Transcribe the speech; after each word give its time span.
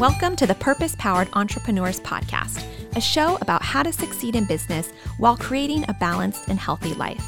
Welcome 0.00 0.34
to 0.36 0.46
the 0.46 0.54
Purpose 0.54 0.96
Powered 0.96 1.28
Entrepreneurs 1.34 2.00
Podcast, 2.00 2.64
a 2.96 3.00
show 3.02 3.36
about 3.42 3.62
how 3.62 3.82
to 3.82 3.92
succeed 3.92 4.34
in 4.34 4.46
business 4.46 4.92
while 5.18 5.36
creating 5.36 5.84
a 5.88 5.92
balanced 6.00 6.48
and 6.48 6.58
healthy 6.58 6.94
life. 6.94 7.22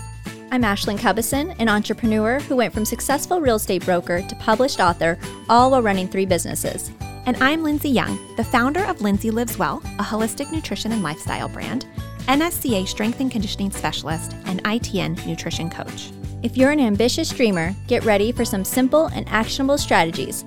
I'm 0.50 0.62
Ashlynn 0.62 0.96
Cubison, 0.96 1.54
an 1.58 1.68
entrepreneur 1.68 2.40
who 2.40 2.56
went 2.56 2.72
from 2.72 2.86
successful 2.86 3.42
real 3.42 3.56
estate 3.56 3.84
broker 3.84 4.22
to 4.22 4.36
published 4.36 4.80
author, 4.80 5.18
all 5.50 5.70
while 5.70 5.82
running 5.82 6.08
three 6.08 6.24
businesses. 6.24 6.90
And 7.26 7.36
I'm 7.42 7.62
Lindsay 7.62 7.90
Young, 7.90 8.18
the 8.36 8.44
founder 8.44 8.82
of 8.84 9.02
Lindsay 9.02 9.30
Lives 9.30 9.58
Well, 9.58 9.82
a 9.98 10.02
holistic 10.02 10.50
nutrition 10.50 10.92
and 10.92 11.02
lifestyle 11.02 11.50
brand, 11.50 11.84
NSCA 12.20 12.88
strength 12.88 13.20
and 13.20 13.30
conditioning 13.30 13.70
specialist, 13.70 14.34
and 14.46 14.64
ITN 14.64 15.26
nutrition 15.26 15.68
coach. 15.68 16.10
If 16.42 16.56
you're 16.56 16.70
an 16.70 16.80
ambitious 16.80 17.28
dreamer, 17.28 17.74
get 17.86 18.02
ready 18.06 18.32
for 18.32 18.46
some 18.46 18.64
simple 18.64 19.08
and 19.08 19.28
actionable 19.28 19.76
strategies. 19.76 20.46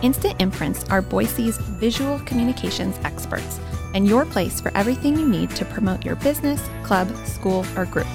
Instant 0.00 0.40
Imprints 0.40 0.88
are 0.90 1.02
Boise's 1.02 1.58
visual 1.58 2.20
communications 2.20 2.96
experts 3.02 3.58
and 3.94 4.06
your 4.06 4.24
place 4.24 4.60
for 4.60 4.70
everything 4.76 5.18
you 5.18 5.28
need 5.28 5.50
to 5.50 5.64
promote 5.64 6.04
your 6.04 6.14
business, 6.16 6.62
club, 6.84 7.12
school, 7.26 7.66
or 7.76 7.84
group. 7.84 8.06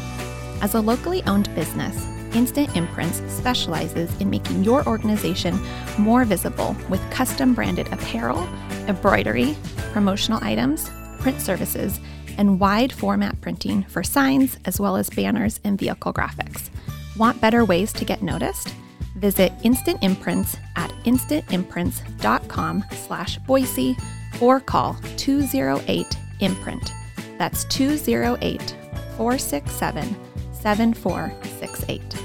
As 0.61 0.75
a 0.75 0.79
locally 0.79 1.21
owned 1.23 1.53
business, 1.55 2.07
Instant 2.33 2.73
Imprints 2.77 3.21
specializes 3.27 4.09
in 4.21 4.29
making 4.29 4.63
your 4.63 4.87
organization 4.87 5.59
more 5.97 6.23
visible 6.23 6.73
with 6.87 7.01
custom 7.11 7.53
branded 7.53 7.91
apparel, 7.91 8.47
embroidery, 8.87 9.57
promotional 9.91 10.41
items, 10.41 10.89
print 11.19 11.41
services, 11.41 11.99
and 12.37 12.61
wide 12.61 12.93
format 12.93 13.39
printing 13.41 13.83
for 13.83 14.03
signs 14.03 14.57
as 14.63 14.79
well 14.79 14.95
as 14.95 15.09
banners 15.09 15.59
and 15.65 15.77
vehicle 15.77 16.13
graphics. 16.13 16.69
Want 17.17 17.41
better 17.41 17.65
ways 17.65 17.91
to 17.93 18.05
get 18.05 18.23
noticed? 18.23 18.73
Visit 19.15 19.53
Instant 19.63 20.03
Imprints 20.03 20.57
at 20.75 20.89
instantimprints.com 21.05 22.85
slash 22.91 23.37
Boise 23.39 23.97
or 24.41 24.59
call 24.59 24.95
208 25.17 26.17
Imprint. 26.39 26.91
That's 27.37 27.65
208 27.65 28.75
467 29.17 30.15
7468. 30.51 32.23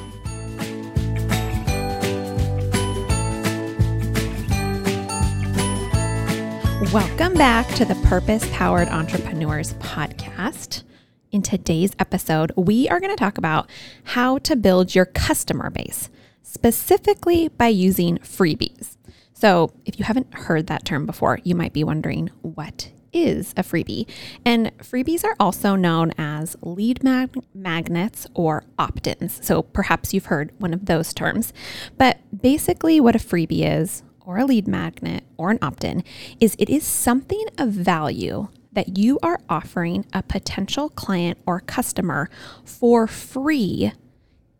Welcome 6.92 7.34
back 7.34 7.68
to 7.74 7.84
the 7.84 7.96
Purpose 8.06 8.48
Powered 8.52 8.88
Entrepreneurs 8.88 9.74
Podcast. 9.74 10.84
In 11.32 11.42
today's 11.42 11.92
episode, 11.98 12.50
we 12.56 12.88
are 12.88 12.98
going 12.98 13.10
to 13.10 13.16
talk 13.16 13.36
about 13.36 13.68
how 14.04 14.38
to 14.38 14.56
build 14.56 14.94
your 14.94 15.04
customer 15.04 15.68
base, 15.68 16.08
specifically 16.42 17.48
by 17.48 17.68
using 17.68 18.18
freebies. 18.18 18.96
So, 19.32 19.72
if 19.84 19.98
you 19.98 20.04
haven't 20.04 20.34
heard 20.34 20.66
that 20.66 20.84
term 20.84 21.06
before, 21.06 21.38
you 21.44 21.54
might 21.54 21.72
be 21.72 21.84
wondering 21.84 22.30
what 22.42 22.90
is 23.12 23.52
a 23.56 23.62
freebie. 23.62 24.08
And 24.44 24.76
freebies 24.78 25.24
are 25.24 25.36
also 25.38 25.76
known 25.76 26.12
as 26.18 26.56
lead 26.60 27.04
mag- 27.04 27.36
magnets 27.54 28.26
or 28.34 28.64
opt 28.78 29.06
ins. 29.06 29.44
So, 29.46 29.62
perhaps 29.62 30.12
you've 30.12 30.26
heard 30.26 30.52
one 30.58 30.74
of 30.74 30.86
those 30.86 31.14
terms. 31.14 31.52
But 31.96 32.18
basically, 32.36 33.00
what 33.00 33.14
a 33.14 33.20
freebie 33.20 33.64
is, 33.64 34.02
or 34.20 34.38
a 34.38 34.44
lead 34.44 34.66
magnet, 34.66 35.22
or 35.36 35.50
an 35.50 35.58
opt 35.62 35.84
in, 35.84 36.02
is 36.40 36.56
it 36.58 36.68
is 36.68 36.84
something 36.84 37.44
of 37.58 37.70
value 37.70 38.48
that 38.72 38.98
you 38.98 39.18
are 39.22 39.40
offering 39.48 40.04
a 40.12 40.22
potential 40.22 40.88
client 40.90 41.38
or 41.46 41.60
customer 41.60 42.28
for 42.64 43.06
free 43.06 43.92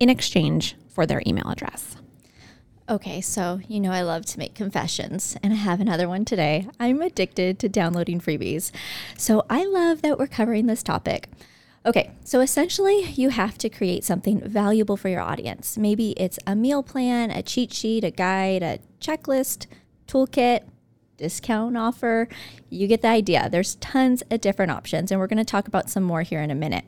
in 0.01 0.09
exchange 0.09 0.77
for 0.99 1.07
their 1.07 1.23
email 1.25 1.49
address. 1.49 1.95
Okay, 2.89 3.21
so 3.21 3.61
you 3.69 3.79
know 3.79 3.93
I 3.93 4.03
love 4.03 4.27
to 4.27 4.39
make 4.41 4.57
confessions, 4.57 5.37
and 5.45 5.53
I 5.53 5.57
have 5.57 5.81
another 5.81 6.09
one 6.09 6.25
today. 6.25 6.67
I'm 6.81 7.01
addicted 7.03 7.61
to 7.61 7.69
downloading 7.69 8.21
freebies. 8.21 8.73
So 9.17 9.45
I 9.49 9.65
love 9.65 10.03
that 10.03 10.19
we're 10.19 10.27
covering 10.27 10.67
this 10.67 10.83
topic. 10.83 11.29
Okay, 11.87 12.11
so 12.25 12.41
essentially, 12.41 13.13
you 13.13 13.29
have 13.29 13.57
to 13.59 13.69
create 13.69 14.03
something 14.03 14.41
valuable 14.41 14.97
for 14.97 15.09
your 15.09 15.21
audience. 15.21 15.79
Maybe 15.79 16.15
it's 16.17 16.41
a 16.49 16.57
meal 16.57 16.83
plan, 16.83 17.31
a 17.31 17.43
cheat 17.43 17.73
sheet, 17.73 18.03
a 18.03 18.11
guide, 18.11 18.65
a 18.65 18.81
checklist, 19.01 19.69
toolkit, 20.09 20.63
discount 21.19 21.77
offer. 21.77 22.29
You 22.71 22.87
get 22.87 23.03
the 23.03 23.09
idea. 23.09 23.49
There's 23.51 23.75
tons 23.77 24.23
of 24.31 24.41
different 24.41 24.73
options, 24.73 25.11
and 25.11 25.21
we're 25.21 25.27
going 25.27 25.37
to 25.37 25.45
talk 25.45 25.69
about 25.69 25.91
some 25.91 26.03
more 26.03 26.23
here 26.23 26.41
in 26.41 26.51
a 26.51 26.55
minute. 26.55 26.85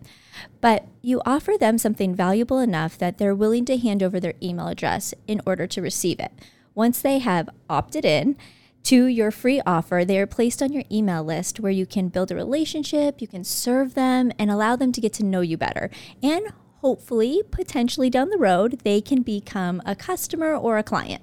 But 0.62 0.86
you 1.02 1.20
offer 1.26 1.54
them 1.58 1.76
something 1.76 2.14
valuable 2.14 2.58
enough 2.58 2.96
that 2.96 3.18
they're 3.18 3.34
willing 3.34 3.66
to 3.66 3.76
hand 3.76 4.02
over 4.02 4.18
their 4.18 4.34
email 4.42 4.68
address 4.68 5.12
in 5.26 5.42
order 5.44 5.66
to 5.66 5.82
receive 5.82 6.18
it. 6.18 6.32
Once 6.74 7.02
they 7.02 7.18
have 7.18 7.50
opted 7.68 8.04
in, 8.06 8.36
to 8.84 9.04
your 9.04 9.30
free 9.30 9.60
offer, 9.66 10.04
they 10.06 10.18
are 10.18 10.26
placed 10.26 10.62
on 10.62 10.72
your 10.72 10.84
email 10.90 11.22
list 11.22 11.60
where 11.60 11.72
you 11.72 11.84
can 11.84 12.08
build 12.08 12.30
a 12.30 12.34
relationship, 12.34 13.20
you 13.20 13.28
can 13.28 13.44
serve 13.44 13.94
them, 13.94 14.32
and 14.38 14.50
allow 14.50 14.74
them 14.74 14.90
to 14.92 15.00
get 15.00 15.12
to 15.14 15.24
know 15.24 15.42
you 15.42 15.58
better. 15.58 15.90
And 16.22 16.52
hopefully, 16.78 17.42
potentially 17.50 18.08
down 18.08 18.30
the 18.30 18.38
road, 18.38 18.80
they 18.82 19.02
can 19.02 19.20
become 19.22 19.82
a 19.84 19.94
customer 19.94 20.54
or 20.54 20.78
a 20.78 20.82
client. 20.82 21.22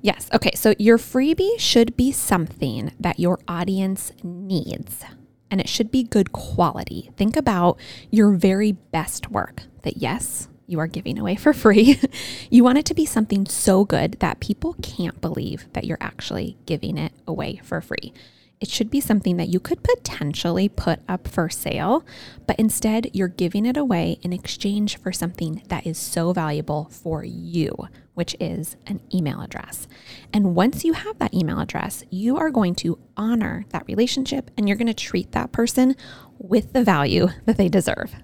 Yes. 0.00 0.28
Okay. 0.32 0.52
So 0.54 0.74
your 0.78 0.98
freebie 0.98 1.58
should 1.58 1.96
be 1.96 2.12
something 2.12 2.92
that 2.98 3.18
your 3.18 3.38
audience 3.48 4.12
needs 4.22 5.04
and 5.50 5.60
it 5.60 5.68
should 5.68 5.90
be 5.90 6.02
good 6.02 6.32
quality. 6.32 7.10
Think 7.16 7.36
about 7.36 7.78
your 8.10 8.32
very 8.32 8.72
best 8.72 9.30
work 9.30 9.62
that, 9.82 9.96
yes, 9.96 10.48
you 10.66 10.78
are 10.78 10.86
giving 10.86 11.18
away 11.18 11.34
for 11.34 11.52
free. 11.52 11.98
you 12.50 12.62
want 12.62 12.78
it 12.78 12.84
to 12.86 12.94
be 12.94 13.06
something 13.06 13.46
so 13.46 13.84
good 13.84 14.12
that 14.20 14.40
people 14.40 14.74
can't 14.82 15.20
believe 15.20 15.66
that 15.72 15.84
you're 15.84 15.98
actually 16.00 16.58
giving 16.66 16.98
it 16.98 17.12
away 17.26 17.60
for 17.64 17.80
free. 17.80 18.12
It 18.60 18.68
should 18.68 18.90
be 18.90 19.00
something 19.00 19.36
that 19.36 19.48
you 19.48 19.60
could 19.60 19.84
potentially 19.84 20.68
put 20.68 21.00
up 21.08 21.28
for 21.28 21.48
sale, 21.48 22.04
but 22.46 22.58
instead 22.58 23.10
you're 23.12 23.28
giving 23.28 23.64
it 23.64 23.76
away 23.76 24.18
in 24.22 24.32
exchange 24.32 24.98
for 24.98 25.12
something 25.12 25.62
that 25.68 25.86
is 25.86 25.96
so 25.96 26.32
valuable 26.32 26.88
for 26.90 27.22
you, 27.22 27.88
which 28.14 28.34
is 28.40 28.76
an 28.86 29.00
email 29.14 29.40
address. 29.40 29.86
And 30.32 30.56
once 30.56 30.84
you 30.84 30.94
have 30.94 31.18
that 31.20 31.34
email 31.34 31.60
address, 31.60 32.02
you 32.10 32.36
are 32.36 32.50
going 32.50 32.74
to 32.76 32.98
honor 33.16 33.64
that 33.68 33.86
relationship 33.86 34.50
and 34.56 34.66
you're 34.66 34.76
going 34.76 34.88
to 34.88 34.94
treat 34.94 35.30
that 35.32 35.52
person 35.52 35.94
with 36.38 36.72
the 36.72 36.82
value 36.82 37.28
that 37.46 37.58
they 37.58 37.68
deserve. 37.68 38.16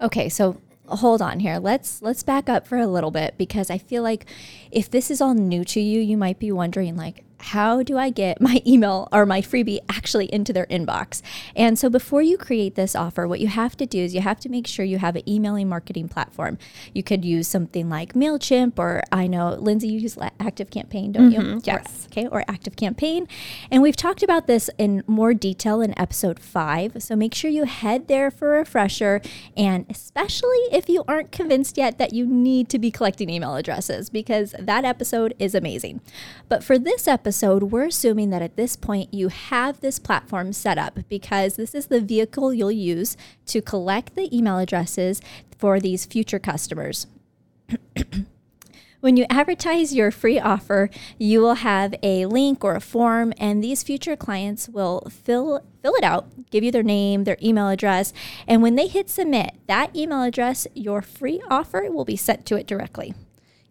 Okay, 0.00 0.28
so 0.28 0.60
hold 0.88 1.20
on 1.20 1.40
here. 1.40 1.58
Let's 1.58 2.02
let's 2.02 2.22
back 2.22 2.48
up 2.48 2.66
for 2.66 2.78
a 2.78 2.86
little 2.86 3.10
bit 3.10 3.36
because 3.36 3.70
I 3.70 3.78
feel 3.78 4.02
like 4.02 4.26
if 4.70 4.90
this 4.90 5.10
is 5.10 5.20
all 5.20 5.34
new 5.34 5.64
to 5.64 5.80
you, 5.80 6.00
you 6.00 6.16
might 6.16 6.38
be 6.38 6.52
wondering 6.52 6.96
like 6.96 7.24
how 7.38 7.82
do 7.82 7.98
I 7.98 8.10
get 8.10 8.40
my 8.46 8.62
email 8.66 9.08
or 9.12 9.26
my 9.26 9.40
freebie 9.40 9.78
actually 9.88 10.26
into 10.32 10.52
their 10.52 10.66
inbox? 10.66 11.22
And 11.54 11.78
so 11.78 11.88
before 11.88 12.22
you 12.22 12.36
create 12.36 12.74
this 12.74 12.94
offer, 12.94 13.26
what 13.26 13.40
you 13.40 13.48
have 13.48 13.76
to 13.76 13.86
do 13.86 13.98
is 13.98 14.14
you 14.14 14.20
have 14.20 14.40
to 14.40 14.48
make 14.48 14.66
sure 14.66 14.84
you 14.84 14.98
have 14.98 15.16
an 15.16 15.28
emailing 15.28 15.68
marketing 15.68 16.08
platform. 16.08 16.58
You 16.92 17.02
could 17.02 17.24
use 17.24 17.48
something 17.48 17.88
like 17.88 18.14
MailChimp 18.14 18.78
or 18.78 19.02
I 19.12 19.26
know, 19.26 19.54
Lindsay, 19.54 19.88
you 19.88 20.00
use 20.00 20.18
Active 20.40 20.70
Campaign, 20.70 21.12
don't 21.12 21.30
mm-hmm, 21.30 21.54
you? 21.54 21.60
Yes. 21.64 22.06
Or, 22.06 22.06
okay, 22.06 22.28
or 22.28 22.44
Active 22.48 22.76
Campaign. 22.76 23.28
And 23.70 23.82
we've 23.82 23.96
talked 23.96 24.22
about 24.22 24.46
this 24.46 24.70
in 24.78 25.02
more 25.06 25.34
detail 25.34 25.80
in 25.80 25.98
episode 25.98 26.40
five. 26.40 27.02
So 27.02 27.16
make 27.16 27.34
sure 27.34 27.50
you 27.50 27.64
head 27.64 28.08
there 28.08 28.30
for 28.30 28.56
a 28.56 28.58
refresher. 28.60 29.20
And 29.56 29.86
especially 29.88 30.58
if 30.72 30.88
you 30.88 31.04
aren't 31.06 31.32
convinced 31.32 31.76
yet 31.76 31.98
that 31.98 32.12
you 32.12 32.26
need 32.26 32.68
to 32.70 32.78
be 32.78 32.90
collecting 32.90 33.30
email 33.30 33.56
addresses, 33.56 34.10
because 34.10 34.54
that 34.58 34.84
episode 34.84 35.34
is 35.38 35.54
amazing. 35.54 36.00
But 36.48 36.64
for 36.64 36.78
this 36.78 37.06
episode, 37.06 37.25
episode, 37.26 37.64
we're 37.64 37.86
assuming 37.86 38.30
that 38.30 38.40
at 38.40 38.54
this 38.54 38.76
point 38.76 39.12
you 39.12 39.26
have 39.26 39.80
this 39.80 39.98
platform 39.98 40.52
set 40.52 40.78
up 40.78 41.00
because 41.08 41.56
this 41.56 41.74
is 41.74 41.88
the 41.88 42.00
vehicle 42.00 42.54
you'll 42.54 42.70
use 42.70 43.16
to 43.44 43.60
collect 43.60 44.14
the 44.14 44.28
email 44.32 44.58
addresses 44.58 45.20
for 45.58 45.80
these 45.80 46.06
future 46.06 46.38
customers. 46.38 47.08
When 49.00 49.16
you 49.16 49.26
advertise 49.28 49.94
your 49.94 50.10
free 50.10 50.40
offer, 50.40 50.88
you 51.18 51.40
will 51.40 51.56
have 51.56 51.94
a 52.02 52.26
link 52.26 52.64
or 52.64 52.74
a 52.74 52.80
form, 52.80 53.32
and 53.38 53.62
these 53.62 53.82
future 53.82 54.16
clients 54.16 54.68
will 54.68 55.06
fill 55.10 55.60
fill 55.82 55.94
it 55.94 56.02
out, 56.02 56.26
give 56.50 56.64
you 56.64 56.72
their 56.72 56.82
name, 56.82 57.22
their 57.24 57.36
email 57.42 57.68
address, 57.68 58.12
and 58.48 58.62
when 58.62 58.74
they 58.74 58.86
hit 58.86 59.10
submit, 59.10 59.54
that 59.68 59.94
email 59.94 60.22
address, 60.22 60.66
your 60.74 61.02
free 61.02 61.40
offer 61.50 61.88
will 61.90 62.06
be 62.06 62.16
sent 62.16 62.46
to 62.46 62.56
it 62.56 62.66
directly. 62.66 63.14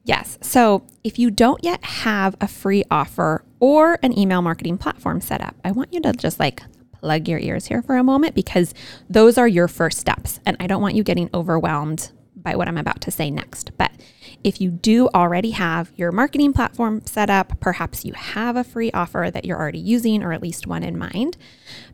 Yes. 0.06 0.38
So 0.42 0.86
if 1.04 1.18
you 1.18 1.32
don't 1.32 1.64
yet 1.64 1.84
have 1.84 2.36
a 2.40 2.48
free 2.48 2.84
offer 2.92 3.44
or 3.60 3.98
an 4.04 4.18
email 4.18 4.44
marketing 4.44 4.78
platform 4.78 5.20
set 5.20 5.42
up, 5.42 5.56
I 5.66 5.72
want 5.72 5.94
you 5.94 6.00
to 6.02 6.14
just 6.14 6.40
like 6.40 6.62
plug 6.94 7.28
your 7.28 7.40
ears 7.40 7.66
here 7.66 7.82
for 7.82 7.98
a 7.98 8.04
moment 8.04 8.36
because 8.36 8.74
those 9.10 9.38
are 9.38 9.48
your 9.48 9.68
first 9.68 9.98
steps. 9.98 10.40
And 10.46 10.56
I 10.60 10.68
don't 10.68 10.82
want 10.82 10.94
you 10.94 11.04
getting 11.04 11.30
overwhelmed 11.34 12.12
by 12.36 12.56
what 12.56 12.68
I'm 12.68 12.78
about 12.78 13.02
to 13.02 13.12
say 13.12 13.32
next. 13.32 13.76
But 13.80 13.92
if 14.44 14.62
you 14.62 14.70
do 14.70 15.08
already 15.10 15.52
have 15.52 15.92
your 15.96 16.12
marketing 16.12 16.54
platform 16.54 17.02
set 17.06 17.32
up, 17.32 17.60
perhaps 17.60 18.06
you 18.06 18.14
have 18.14 18.56
a 18.56 18.64
free 18.64 18.92
offer 18.92 19.32
that 19.34 19.44
you're 19.44 19.60
already 19.60 19.80
using 19.80 20.24
or 20.24 20.34
at 20.34 20.42
least 20.44 20.68
one 20.68 20.84
in 20.84 21.00
mind, 21.00 21.36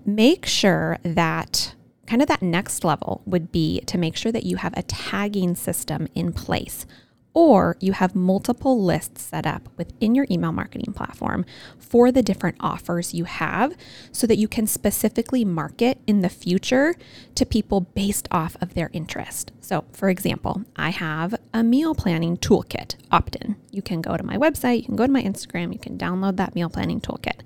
make 0.05 0.45
sure 0.45 0.97
that 1.03 1.75
kind 2.07 2.21
of 2.21 2.27
that 2.27 2.41
next 2.41 2.83
level 2.83 3.21
would 3.25 3.53
be 3.53 3.79
to 3.81 3.97
make 3.97 4.17
sure 4.17 4.33
that 4.33 4.45
you 4.45 4.57
have 4.57 4.73
a 4.75 4.83
tagging 4.83 5.55
system 5.55 6.09
in 6.13 6.33
place 6.33 6.85
or 7.33 7.77
you 7.79 7.93
have 7.93 8.15
multiple 8.15 8.81
lists 8.83 9.23
set 9.23 9.45
up 9.45 9.69
within 9.77 10.15
your 10.15 10.27
email 10.29 10.51
marketing 10.51 10.93
platform 10.93 11.45
for 11.77 12.11
the 12.11 12.21
different 12.21 12.57
offers 12.59 13.13
you 13.13 13.23
have 13.23 13.75
so 14.11 14.27
that 14.27 14.37
you 14.37 14.47
can 14.47 14.67
specifically 14.67 15.45
market 15.45 15.99
in 16.07 16.21
the 16.21 16.29
future 16.29 16.95
to 17.35 17.45
people 17.45 17.81
based 17.81 18.27
off 18.31 18.57
of 18.61 18.73
their 18.73 18.89
interest. 18.93 19.51
So, 19.61 19.85
for 19.93 20.09
example, 20.09 20.63
I 20.75 20.89
have 20.89 21.35
a 21.53 21.63
meal 21.63 21.95
planning 21.95 22.35
toolkit 22.37 22.95
opt 23.11 23.37
in. 23.37 23.55
You 23.71 23.81
can 23.81 24.01
go 24.01 24.17
to 24.17 24.23
my 24.23 24.35
website, 24.35 24.79
you 24.79 24.85
can 24.85 24.95
go 24.97 25.05
to 25.05 25.11
my 25.11 25.23
Instagram, 25.23 25.71
you 25.71 25.79
can 25.79 25.97
download 25.97 26.35
that 26.37 26.55
meal 26.55 26.69
planning 26.69 26.99
toolkit. 26.99 27.39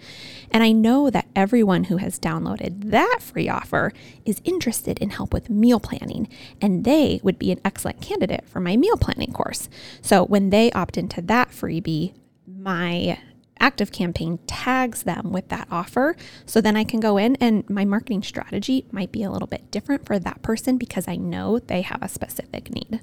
And 0.49 0.63
I 0.63 0.71
know 0.71 1.09
that 1.11 1.27
everyone 1.35 1.85
who 1.85 1.97
has 1.97 2.19
downloaded 2.19 2.89
that 2.89 3.19
free 3.21 3.47
offer 3.47 3.91
is 4.25 4.41
interested 4.43 4.97
in 4.99 5.11
help 5.11 5.33
with 5.33 5.49
meal 5.49 5.79
planning, 5.79 6.27
and 6.59 6.83
they 6.83 7.19
would 7.21 7.37
be 7.37 7.51
an 7.51 7.61
excellent 7.63 8.01
candidate 8.01 8.47
for 8.47 8.59
my 8.59 8.75
meal 8.75 8.97
planning 8.97 9.31
course. 9.31 9.69
So 10.01 10.25
when 10.25 10.49
they 10.49 10.71
opt 10.71 10.97
into 10.97 11.21
that 11.23 11.49
freebie, 11.49 12.13
my 12.47 13.19
active 13.59 13.91
campaign 13.91 14.39
tags 14.47 15.03
them 15.03 15.31
with 15.31 15.47
that 15.49 15.67
offer. 15.71 16.15
So 16.45 16.61
then 16.61 16.75
I 16.75 16.83
can 16.83 16.99
go 16.99 17.17
in 17.17 17.35
and 17.37 17.67
my 17.69 17.85
marketing 17.85 18.23
strategy 18.23 18.85
might 18.91 19.11
be 19.11 19.23
a 19.23 19.31
little 19.31 19.47
bit 19.47 19.71
different 19.71 20.05
for 20.05 20.19
that 20.19 20.41
person 20.41 20.77
because 20.77 21.07
I 21.07 21.15
know 21.15 21.59
they 21.59 21.81
have 21.81 22.01
a 22.03 22.09
specific 22.09 22.69
need. 22.69 22.99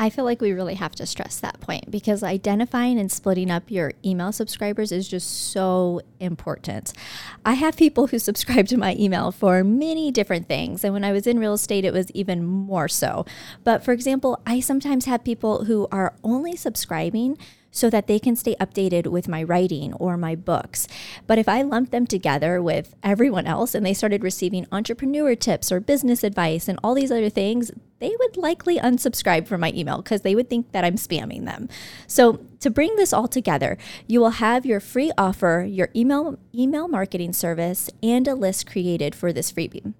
I 0.00 0.08
feel 0.08 0.24
like 0.24 0.40
we 0.40 0.52
really 0.52 0.76
have 0.76 0.94
to 0.94 1.04
stress 1.04 1.40
that 1.40 1.60
point 1.60 1.90
because 1.90 2.22
identifying 2.22 2.98
and 2.98 3.12
splitting 3.12 3.50
up 3.50 3.70
your 3.70 3.92
email 4.02 4.32
subscribers 4.32 4.92
is 4.92 5.06
just 5.06 5.52
so 5.52 6.00
important. 6.18 6.94
I 7.44 7.52
have 7.52 7.76
people 7.76 8.06
who 8.06 8.18
subscribe 8.30 8.66
to 8.68 8.78
my 8.78 8.96
email 8.98 9.30
for 9.30 9.62
many 9.62 10.10
different 10.10 10.48
things. 10.48 10.84
And 10.84 10.94
when 10.94 11.04
I 11.04 11.12
was 11.12 11.26
in 11.26 11.38
real 11.38 11.52
estate, 11.52 11.84
it 11.84 11.92
was 11.92 12.10
even 12.12 12.42
more 12.46 12.88
so. 12.88 13.26
But 13.62 13.84
for 13.84 13.92
example, 13.92 14.40
I 14.46 14.60
sometimes 14.60 15.04
have 15.04 15.22
people 15.22 15.66
who 15.66 15.86
are 15.92 16.14
only 16.24 16.56
subscribing 16.56 17.36
so 17.70 17.90
that 17.90 18.06
they 18.06 18.18
can 18.18 18.36
stay 18.36 18.56
updated 18.60 19.06
with 19.06 19.28
my 19.28 19.42
writing 19.42 19.92
or 19.94 20.16
my 20.16 20.34
books. 20.34 20.88
But 21.26 21.38
if 21.38 21.48
I 21.48 21.62
lumped 21.62 21.92
them 21.92 22.06
together 22.06 22.62
with 22.62 22.94
everyone 23.02 23.46
else 23.46 23.74
and 23.74 23.84
they 23.84 23.94
started 23.94 24.22
receiving 24.22 24.66
entrepreneur 24.72 25.34
tips 25.34 25.70
or 25.70 25.80
business 25.80 26.24
advice 26.24 26.68
and 26.68 26.78
all 26.82 26.94
these 26.94 27.12
other 27.12 27.30
things, 27.30 27.70
they 28.00 28.14
would 28.18 28.36
likely 28.36 28.78
unsubscribe 28.78 29.46
from 29.46 29.60
my 29.60 29.72
email 29.74 29.98
because 29.98 30.22
they 30.22 30.34
would 30.34 30.48
think 30.48 30.72
that 30.72 30.84
I'm 30.84 30.96
spamming 30.96 31.44
them. 31.44 31.68
So, 32.06 32.40
to 32.60 32.70
bring 32.70 32.96
this 32.96 33.12
all 33.12 33.28
together, 33.28 33.78
you 34.06 34.20
will 34.20 34.30
have 34.30 34.66
your 34.66 34.80
free 34.80 35.12
offer, 35.16 35.66
your 35.68 35.90
email 35.94 36.38
email 36.54 36.88
marketing 36.88 37.32
service, 37.32 37.90
and 38.02 38.26
a 38.26 38.34
list 38.34 38.66
created 38.66 39.14
for 39.14 39.32
this 39.32 39.52
freebie. 39.52 39.94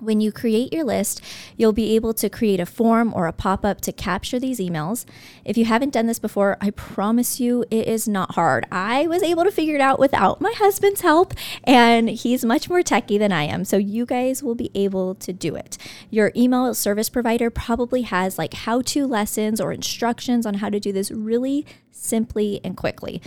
When 0.00 0.20
you 0.20 0.30
create 0.30 0.72
your 0.72 0.84
list, 0.84 1.20
you'll 1.56 1.72
be 1.72 1.96
able 1.96 2.14
to 2.14 2.30
create 2.30 2.60
a 2.60 2.66
form 2.66 3.12
or 3.12 3.26
a 3.26 3.32
pop 3.32 3.64
up 3.64 3.80
to 3.80 3.92
capture 3.92 4.38
these 4.38 4.60
emails. 4.60 5.04
If 5.44 5.58
you 5.58 5.64
haven't 5.64 5.92
done 5.92 6.06
this 6.06 6.20
before, 6.20 6.56
I 6.60 6.70
promise 6.70 7.40
you 7.40 7.64
it 7.68 7.88
is 7.88 8.06
not 8.06 8.36
hard. 8.36 8.64
I 8.70 9.08
was 9.08 9.24
able 9.24 9.42
to 9.42 9.50
figure 9.50 9.74
it 9.74 9.80
out 9.80 9.98
without 9.98 10.40
my 10.40 10.52
husband's 10.56 11.00
help, 11.00 11.34
and 11.64 12.08
he's 12.08 12.44
much 12.44 12.70
more 12.70 12.84
techy 12.84 13.18
than 13.18 13.32
I 13.32 13.42
am. 13.42 13.64
So 13.64 13.76
you 13.76 14.06
guys 14.06 14.40
will 14.40 14.54
be 14.54 14.70
able 14.72 15.16
to 15.16 15.32
do 15.32 15.56
it. 15.56 15.76
Your 16.10 16.30
email 16.36 16.72
service 16.74 17.08
provider 17.08 17.50
probably 17.50 18.02
has 18.02 18.38
like 18.38 18.54
how 18.54 18.82
to 18.82 19.04
lessons 19.04 19.60
or 19.60 19.72
instructions 19.72 20.46
on 20.46 20.54
how 20.54 20.70
to 20.70 20.78
do 20.78 20.92
this 20.92 21.10
really 21.10 21.66
simply 21.90 22.60
and 22.62 22.76
quickly. 22.76 23.20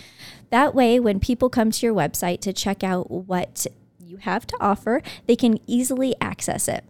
That 0.48 0.74
way, 0.74 0.98
when 0.98 1.20
people 1.20 1.50
come 1.50 1.70
to 1.70 1.86
your 1.86 1.94
website 1.94 2.40
to 2.40 2.54
check 2.54 2.82
out 2.82 3.10
what 3.10 3.66
have 4.22 4.46
to 4.48 4.56
offer, 4.60 5.02
they 5.26 5.36
can 5.36 5.58
easily 5.66 6.14
access 6.20 6.68
it. 6.68 6.84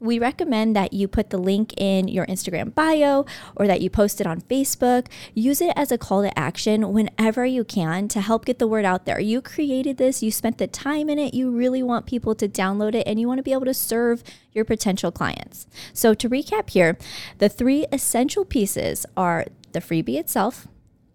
We 0.00 0.18
recommend 0.18 0.74
that 0.76 0.94
you 0.94 1.08
put 1.08 1.28
the 1.28 1.36
link 1.36 1.74
in 1.76 2.08
your 2.08 2.24
Instagram 2.24 2.74
bio 2.74 3.26
or 3.54 3.66
that 3.66 3.82
you 3.82 3.90
post 3.90 4.18
it 4.18 4.26
on 4.26 4.40
Facebook. 4.40 5.08
Use 5.34 5.60
it 5.60 5.74
as 5.76 5.92
a 5.92 5.98
call 5.98 6.22
to 6.22 6.38
action 6.38 6.94
whenever 6.94 7.44
you 7.44 7.64
can 7.64 8.08
to 8.08 8.22
help 8.22 8.46
get 8.46 8.58
the 8.58 8.66
word 8.66 8.86
out 8.86 9.04
there. 9.04 9.20
You 9.20 9.42
created 9.42 9.98
this, 9.98 10.22
you 10.22 10.30
spent 10.30 10.56
the 10.56 10.66
time 10.66 11.10
in 11.10 11.18
it, 11.18 11.34
you 11.34 11.50
really 11.50 11.82
want 11.82 12.06
people 12.06 12.34
to 12.36 12.48
download 12.48 12.94
it, 12.94 13.06
and 13.06 13.20
you 13.20 13.28
want 13.28 13.38
to 13.40 13.42
be 13.42 13.52
able 13.52 13.66
to 13.66 13.74
serve 13.74 14.24
your 14.52 14.64
potential 14.64 15.12
clients. 15.12 15.66
So, 15.92 16.14
to 16.14 16.30
recap 16.30 16.70
here, 16.70 16.96
the 17.36 17.50
three 17.50 17.86
essential 17.92 18.46
pieces 18.46 19.04
are 19.18 19.44
the 19.72 19.80
freebie 19.80 20.18
itself, 20.18 20.66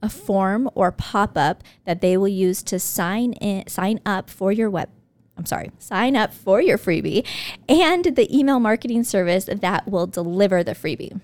a 0.03 0.09
form 0.09 0.69
or 0.75 0.91
pop 0.91 1.35
up 1.35 1.63
that 1.85 2.01
they 2.01 2.17
will 2.17 2.27
use 2.27 2.61
to 2.61 2.77
sign 2.77 3.33
in, 3.33 3.67
sign 3.67 3.99
up 4.05 4.29
for 4.29 4.51
your 4.51 4.69
web 4.69 4.89
I'm 5.37 5.45
sorry, 5.45 5.71
sign 5.79 6.15
up 6.15 6.33
for 6.33 6.61
your 6.61 6.77
freebie 6.77 7.25
and 7.67 8.05
the 8.05 8.35
email 8.35 8.59
marketing 8.59 9.03
service 9.03 9.49
that 9.51 9.87
will 9.87 10.07
deliver 10.07 10.63
the 10.63 10.71
freebie. 10.71 11.19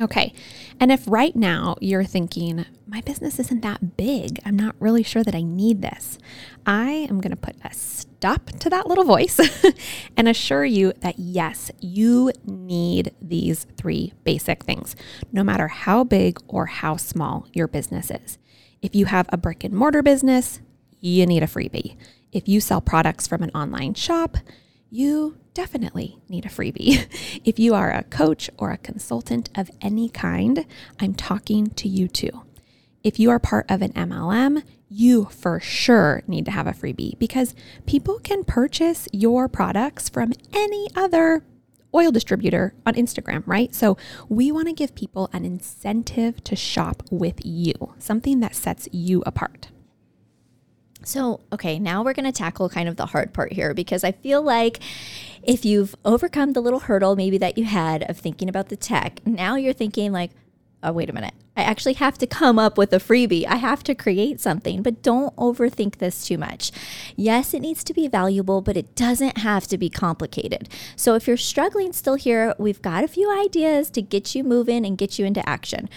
Okay. 0.00 0.32
And 0.78 0.90
if 0.90 1.04
right 1.06 1.36
now 1.36 1.76
you're 1.80 2.04
thinking, 2.04 2.64
my 2.86 3.02
business 3.02 3.38
isn't 3.38 3.60
that 3.60 3.98
big, 3.98 4.40
I'm 4.46 4.56
not 4.56 4.74
really 4.78 5.02
sure 5.02 5.22
that 5.22 5.34
I 5.34 5.42
need 5.42 5.82
this, 5.82 6.16
I 6.64 7.06
am 7.10 7.20
going 7.20 7.32
to 7.32 7.36
put 7.36 7.56
a 7.62 7.74
stop 7.74 8.46
to 8.60 8.70
that 8.70 8.86
little 8.86 9.04
voice 9.04 9.38
and 10.16 10.26
assure 10.26 10.64
you 10.64 10.94
that 11.00 11.18
yes, 11.18 11.70
you 11.80 12.32
need 12.46 13.12
these 13.20 13.66
three 13.76 14.14
basic 14.24 14.64
things, 14.64 14.96
no 15.32 15.44
matter 15.44 15.68
how 15.68 16.02
big 16.02 16.38
or 16.48 16.66
how 16.66 16.96
small 16.96 17.46
your 17.52 17.68
business 17.68 18.10
is. 18.10 18.38
If 18.80 18.94
you 18.94 19.04
have 19.04 19.26
a 19.28 19.36
brick 19.36 19.64
and 19.64 19.74
mortar 19.74 20.02
business, 20.02 20.62
you 21.00 21.26
need 21.26 21.42
a 21.42 21.46
freebie. 21.46 21.96
If 22.32 22.48
you 22.48 22.60
sell 22.60 22.80
products 22.80 23.26
from 23.26 23.42
an 23.42 23.50
online 23.54 23.94
shop, 23.94 24.36
you 24.90 25.36
definitely 25.54 26.18
need 26.28 26.46
a 26.46 26.48
freebie. 26.48 27.06
if 27.44 27.58
you 27.58 27.74
are 27.74 27.90
a 27.90 28.04
coach 28.04 28.50
or 28.58 28.70
a 28.70 28.78
consultant 28.78 29.50
of 29.56 29.70
any 29.80 30.08
kind, 30.08 30.66
I'm 30.98 31.14
talking 31.14 31.70
to 31.70 31.88
you 31.88 32.08
too. 32.08 32.42
If 33.02 33.18
you 33.18 33.30
are 33.30 33.38
part 33.38 33.70
of 33.70 33.82
an 33.82 33.92
MLM, 33.94 34.62
you 34.88 35.24
for 35.26 35.60
sure 35.60 36.22
need 36.26 36.44
to 36.44 36.50
have 36.50 36.66
a 36.66 36.72
freebie 36.72 37.18
because 37.18 37.54
people 37.86 38.18
can 38.18 38.44
purchase 38.44 39.08
your 39.12 39.48
products 39.48 40.08
from 40.08 40.32
any 40.52 40.88
other 40.94 41.44
oil 41.94 42.12
distributor 42.12 42.74
on 42.84 42.94
Instagram, 42.94 43.42
right? 43.46 43.74
So 43.74 43.96
we 44.28 44.52
want 44.52 44.68
to 44.68 44.74
give 44.74 44.94
people 44.94 45.30
an 45.32 45.44
incentive 45.44 46.42
to 46.44 46.54
shop 46.54 47.02
with 47.10 47.44
you, 47.44 47.94
something 47.98 48.40
that 48.40 48.54
sets 48.54 48.88
you 48.92 49.22
apart. 49.26 49.68
So, 51.04 51.40
okay, 51.52 51.78
now 51.78 52.02
we're 52.02 52.12
going 52.12 52.26
to 52.26 52.32
tackle 52.32 52.68
kind 52.68 52.88
of 52.88 52.96
the 52.96 53.06
hard 53.06 53.32
part 53.32 53.52
here 53.52 53.74
because 53.74 54.04
I 54.04 54.12
feel 54.12 54.42
like 54.42 54.80
if 55.42 55.64
you've 55.64 55.94
overcome 56.04 56.52
the 56.52 56.60
little 56.60 56.80
hurdle 56.80 57.16
maybe 57.16 57.38
that 57.38 57.56
you 57.56 57.64
had 57.64 58.08
of 58.10 58.18
thinking 58.18 58.48
about 58.48 58.68
the 58.68 58.76
tech, 58.76 59.26
now 59.26 59.56
you're 59.56 59.72
thinking 59.72 60.12
like, 60.12 60.30
oh, 60.82 60.92
wait 60.92 61.10
a 61.10 61.12
minute. 61.12 61.34
I 61.56 61.62
actually 61.62 61.94
have 61.94 62.16
to 62.18 62.26
come 62.26 62.58
up 62.58 62.78
with 62.78 62.92
a 62.92 62.98
freebie. 62.98 63.46
I 63.46 63.56
have 63.56 63.82
to 63.84 63.94
create 63.94 64.40
something, 64.40 64.82
but 64.82 65.02
don't 65.02 65.34
overthink 65.36 65.96
this 65.96 66.24
too 66.24 66.38
much. 66.38 66.70
Yes, 67.16 67.52
it 67.52 67.60
needs 67.60 67.84
to 67.84 67.92
be 67.92 68.08
valuable, 68.08 68.62
but 68.62 68.76
it 68.76 68.94
doesn't 68.94 69.38
have 69.38 69.66
to 69.68 69.76
be 69.76 69.90
complicated. 69.90 70.68
So 70.96 71.14
if 71.16 71.26
you're 71.26 71.36
struggling 71.36 71.92
still 71.92 72.14
here, 72.14 72.54
we've 72.56 72.80
got 72.80 73.04
a 73.04 73.08
few 73.08 73.30
ideas 73.30 73.90
to 73.90 74.02
get 74.02 74.34
you 74.34 74.42
moving 74.42 74.86
and 74.86 74.96
get 74.96 75.18
you 75.18 75.26
into 75.26 75.46
action 75.46 75.88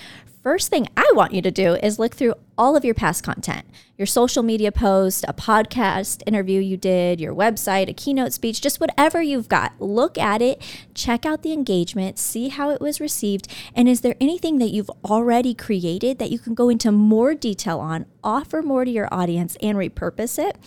first 0.43 0.69
thing 0.69 0.87
I 0.97 1.09
want 1.15 1.33
you 1.33 1.41
to 1.41 1.51
do 1.51 1.75
is 1.75 1.97
look 1.97 2.15
through 2.15 2.35
all 2.57 2.75
of 2.75 2.83
your 2.83 2.93
past 2.93 3.23
content 3.23 3.65
your 3.95 4.07
social 4.07 4.41
media 4.41 4.71
post, 4.71 5.23
a 5.27 5.33
podcast 5.33 6.23
interview 6.25 6.59
you 6.59 6.75
did, 6.75 7.21
your 7.21 7.33
website, 7.33 7.87
a 7.87 7.93
keynote 7.93 8.33
speech, 8.33 8.59
just 8.59 8.79
whatever 8.79 9.21
you've 9.21 9.47
got. 9.47 9.71
Look 9.79 10.17
at 10.17 10.41
it, 10.41 10.61
check 10.95 11.27
out 11.27 11.43
the 11.43 11.53
engagement, 11.53 12.17
see 12.17 12.49
how 12.49 12.71
it 12.71 12.81
was 12.81 12.99
received, 12.99 13.47
and 13.75 13.87
is 13.87 14.01
there 14.01 14.15
anything 14.19 14.57
that 14.57 14.71
you've 14.71 14.89
already 15.05 15.53
created 15.53 16.17
that 16.17 16.31
you 16.31 16.39
can 16.39 16.55
go 16.55 16.69
into 16.69 16.91
more 16.91 17.35
detail 17.35 17.79
on, 17.79 18.07
offer 18.23 18.63
more 18.63 18.83
to 18.83 18.91
your 18.91 19.07
audience, 19.13 19.55
and 19.61 19.77
repurpose 19.77 20.39
it? 20.39 20.57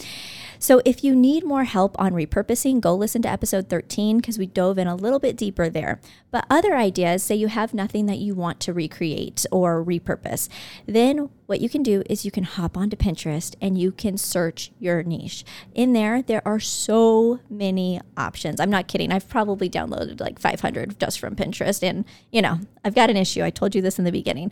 So 0.58 0.80
if 0.84 1.04
you 1.04 1.14
need 1.14 1.44
more 1.44 1.64
help 1.64 1.98
on 1.98 2.12
repurposing, 2.12 2.80
go 2.80 2.94
listen 2.94 3.22
to 3.22 3.28
episode 3.28 3.68
13 3.68 4.18
because 4.18 4.38
we 4.38 4.46
dove 4.46 4.78
in 4.78 4.86
a 4.86 4.96
little 4.96 5.18
bit 5.18 5.36
deeper 5.36 5.68
there. 5.68 6.00
But 6.30 6.46
other 6.50 6.76
ideas, 6.76 7.22
say 7.22 7.34
you 7.34 7.48
have 7.48 7.74
nothing 7.74 8.06
that 8.06 8.18
you 8.18 8.34
want 8.34 8.60
to 8.60 8.72
recreate 8.72 9.46
or 9.50 9.84
repurpose, 9.84 10.48
then 10.86 11.30
what 11.46 11.60
you 11.60 11.68
can 11.68 11.82
do 11.82 12.02
is 12.10 12.24
you 12.24 12.30
can 12.30 12.44
hop 12.44 12.76
onto 12.76 12.96
Pinterest 12.96 13.54
and 13.60 13.78
you 13.78 13.92
can 13.92 14.18
search 14.18 14.72
your 14.78 15.02
niche. 15.02 15.44
In 15.74 15.92
there, 15.92 16.22
there 16.22 16.46
are 16.46 16.60
so 16.60 17.40
many 17.48 18.00
options. 18.16 18.60
I'm 18.60 18.70
not 18.70 18.88
kidding. 18.88 19.12
I've 19.12 19.28
probably 19.28 19.70
downloaded 19.70 20.20
like 20.20 20.38
500 20.38 20.98
just 20.98 21.20
from 21.20 21.36
Pinterest. 21.36 21.82
And, 21.82 22.04
you 22.32 22.42
know, 22.42 22.60
I've 22.84 22.94
got 22.94 23.10
an 23.10 23.16
issue. 23.16 23.42
I 23.42 23.50
told 23.50 23.74
you 23.74 23.82
this 23.82 23.98
in 23.98 24.04
the 24.04 24.12
beginning. 24.12 24.50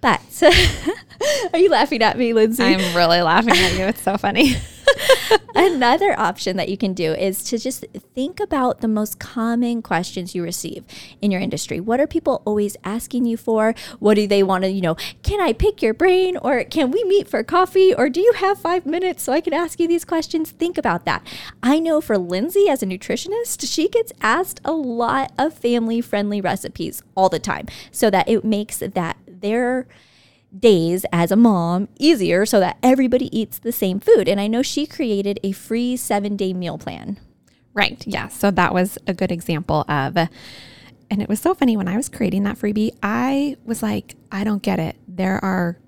But 0.00 0.20
are 1.52 1.58
you 1.58 1.68
laughing 1.68 2.02
at 2.02 2.16
me, 2.16 2.32
Lindsay? 2.32 2.64
I'm 2.64 2.96
really 2.96 3.20
laughing 3.20 3.54
at 3.54 3.74
you. 3.74 3.84
It's 3.84 4.02
so 4.02 4.16
funny. 4.16 4.56
Another 5.54 6.18
option 6.18 6.56
that 6.56 6.68
you 6.68 6.76
can 6.76 6.94
do 6.94 7.12
is 7.12 7.42
to 7.44 7.58
just 7.58 7.84
think 8.14 8.40
about 8.40 8.80
the 8.80 8.88
most 8.88 9.18
common 9.18 9.82
questions 9.82 10.34
you 10.34 10.42
receive 10.42 10.84
in 11.20 11.30
your 11.30 11.40
industry. 11.40 11.80
What 11.80 12.00
are 12.00 12.06
people 12.06 12.42
always 12.44 12.76
asking 12.84 13.26
you 13.26 13.36
for? 13.36 13.74
What 13.98 14.14
do 14.14 14.26
they 14.26 14.42
want 14.42 14.64
to, 14.64 14.70
you 14.70 14.80
know, 14.80 14.96
can 15.22 15.40
I 15.40 15.52
pick 15.52 15.82
your 15.82 15.94
brain 15.94 16.36
or 16.36 16.64
can 16.64 16.90
we 16.90 17.02
meet 17.04 17.28
for 17.28 17.42
coffee 17.42 17.94
or 17.94 18.08
do 18.08 18.20
you 18.20 18.32
have 18.34 18.58
five 18.58 18.86
minutes 18.86 19.22
so 19.22 19.32
I 19.32 19.40
can 19.40 19.52
ask 19.52 19.80
you 19.80 19.88
these 19.88 20.04
questions? 20.04 20.50
Think 20.50 20.78
about 20.78 21.04
that. 21.04 21.26
I 21.62 21.78
know 21.78 22.00
for 22.00 22.16
Lindsay 22.18 22.68
as 22.68 22.82
a 22.82 22.86
nutritionist, 22.86 23.72
she 23.72 23.88
gets 23.88 24.12
asked 24.20 24.60
a 24.64 24.72
lot 24.72 25.32
of 25.38 25.54
family 25.54 26.00
friendly 26.00 26.40
recipes 26.40 27.02
all 27.16 27.28
the 27.28 27.38
time 27.38 27.66
so 27.90 28.10
that 28.10 28.28
it 28.28 28.44
makes 28.44 28.78
that 28.78 29.16
their 29.26 29.86
days 30.58 31.04
as 31.12 31.30
a 31.30 31.36
mom 31.36 31.88
easier 31.98 32.44
so 32.44 32.60
that 32.60 32.78
everybody 32.82 33.36
eats 33.36 33.58
the 33.58 33.72
same 33.72 34.00
food. 34.00 34.28
And 34.28 34.40
I 34.40 34.46
know 34.46 34.62
she 34.62 34.86
created 34.86 35.38
a 35.42 35.52
free 35.52 35.96
seven 35.96 36.36
day 36.36 36.52
meal 36.52 36.78
plan. 36.78 37.18
Right. 37.72 38.02
Yeah. 38.06 38.28
So 38.28 38.50
that 38.50 38.74
was 38.74 38.98
a 39.06 39.14
good 39.14 39.30
example 39.30 39.84
of, 39.88 40.16
and 40.16 41.22
it 41.22 41.28
was 41.28 41.40
so 41.40 41.54
funny 41.54 41.76
when 41.76 41.88
I 41.88 41.96
was 41.96 42.08
creating 42.08 42.42
that 42.44 42.58
freebie, 42.58 42.90
I 43.02 43.56
was 43.64 43.82
like, 43.82 44.16
I 44.32 44.44
don't 44.44 44.62
get 44.62 44.78
it. 44.78 44.96
There 45.06 45.42
are 45.44 45.78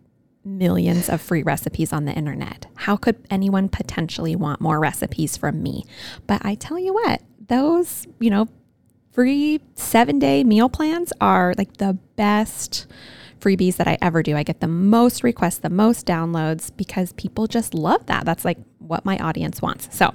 millions 0.45 1.09
of 1.09 1.21
free 1.21 1.43
recipes 1.43 1.93
on 1.93 2.05
the 2.05 2.13
internet. 2.13 2.67
How 2.75 2.97
could 2.97 3.25
anyone 3.31 3.69
potentially 3.69 4.37
want 4.37 4.61
more 4.61 4.81
recipes 4.81 5.37
from 5.37 5.63
me? 5.63 5.85
But 6.27 6.45
I 6.45 6.55
tell 6.55 6.79
you 6.79 6.95
what, 6.95 7.23
those, 7.49 8.07
you 8.21 8.31
know, 8.31 8.49
free 9.13 9.61
seven 9.75 10.19
day 10.19 10.43
meal 10.43 10.69
plans 10.69 11.13
are 11.21 11.55
like 11.59 11.77
the 11.77 11.99
best 12.17 12.87
freebies 13.43 13.77
that 13.77 13.89
I 13.89 13.99
ever 14.01 14.23
do. 14.23 14.37
I 14.37 14.43
get 14.43 14.61
the 14.61 14.69
most 14.69 15.23
requests, 15.25 15.59
the 15.59 15.71
most 15.71 16.07
downloads 16.07 16.71
because 16.77 17.13
people 17.15 17.47
just 17.47 17.75
love 17.75 18.07
that. 18.07 18.25
That's 18.25 18.45
like 18.45 18.59
what 18.79 19.05
my 19.05 19.19
audience 19.19 19.61
wants. 19.61 19.89
So, 19.97 20.15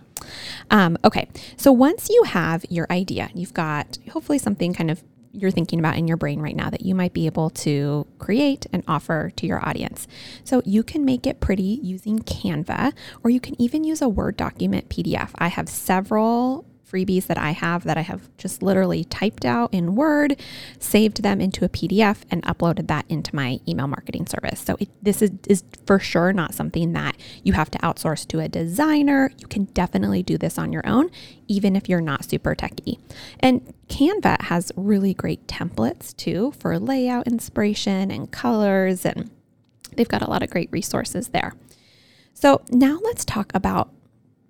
um, 0.71 0.97
okay. 1.03 1.27
So 1.57 1.71
once 1.71 2.09
you 2.09 2.23
have 2.23 2.65
your 2.69 2.87
idea, 2.89 3.29
you've 3.33 3.53
got 3.53 3.97
hopefully 4.11 4.37
something 4.37 4.73
kind 4.73 4.89
of 4.89 5.03
you're 5.33 5.51
thinking 5.51 5.77
about 5.77 5.97
in 5.97 6.07
your 6.07 6.17
brain 6.17 6.41
right 6.41 6.55
now 6.55 6.69
that 6.69 6.81
you 6.81 6.95
might 6.95 7.13
be 7.13 7.27
able 7.27 7.51
to 7.51 8.07
create 8.17 8.65
and 8.73 8.83
offer 8.87 9.31
to 9.35 9.45
your 9.45 9.63
audience. 9.67 10.07
So 10.43 10.63
you 10.65 10.81
can 10.81 11.05
make 11.05 11.27
it 11.27 11.39
pretty 11.39 11.79
using 11.83 12.19
Canva, 12.19 12.93
or 13.23 13.29
you 13.29 13.39
can 13.39 13.59
even 13.61 13.83
use 13.83 14.01
a 14.01 14.09
Word 14.09 14.35
document 14.35 14.89
PDF. 14.89 15.29
I 15.35 15.49
have 15.49 15.69
several 15.69 16.65
freebies 16.89 17.27
that 17.27 17.37
I 17.37 17.51
have 17.51 17.83
that 17.83 17.97
I 17.97 18.01
have 18.01 18.29
just 18.37 18.63
literally 18.63 19.03
typed 19.03 19.45
out 19.45 19.73
in 19.73 19.95
Word, 19.95 20.39
saved 20.79 21.23
them 21.23 21.41
into 21.41 21.65
a 21.65 21.69
PDF, 21.69 22.23
and 22.31 22.43
uploaded 22.43 22.87
that 22.87 23.05
into 23.09 23.35
my 23.35 23.59
email 23.67 23.87
marketing 23.87 24.25
service. 24.25 24.59
So 24.59 24.77
it, 24.79 24.89
this 25.01 25.21
is, 25.21 25.31
is 25.47 25.63
for 25.85 25.99
sure 25.99 26.33
not 26.33 26.53
something 26.53 26.93
that 26.93 27.17
you 27.43 27.53
have 27.53 27.69
to 27.71 27.77
outsource 27.79 28.27
to 28.29 28.39
a 28.39 28.47
designer. 28.47 29.31
You 29.37 29.47
can 29.47 29.65
definitely 29.65 30.23
do 30.23 30.37
this 30.37 30.57
on 30.57 30.71
your 30.71 30.85
own, 30.87 31.09
even 31.47 31.75
if 31.75 31.89
you're 31.89 32.01
not 32.01 32.25
super 32.25 32.55
techy. 32.55 32.99
And 33.39 33.73
Canva 33.89 34.43
has 34.43 34.71
really 34.75 35.13
great 35.13 35.47
templates 35.47 36.15
too 36.15 36.53
for 36.59 36.77
layout 36.79 37.27
inspiration 37.27 38.11
and 38.11 38.31
colors, 38.31 39.05
and 39.05 39.29
they've 39.95 40.07
got 40.07 40.21
a 40.21 40.29
lot 40.29 40.43
of 40.43 40.49
great 40.49 40.69
resources 40.71 41.29
there. 41.29 41.53
So 42.33 42.61
now 42.69 42.99
let's 43.03 43.25
talk 43.25 43.51
about 43.55 43.89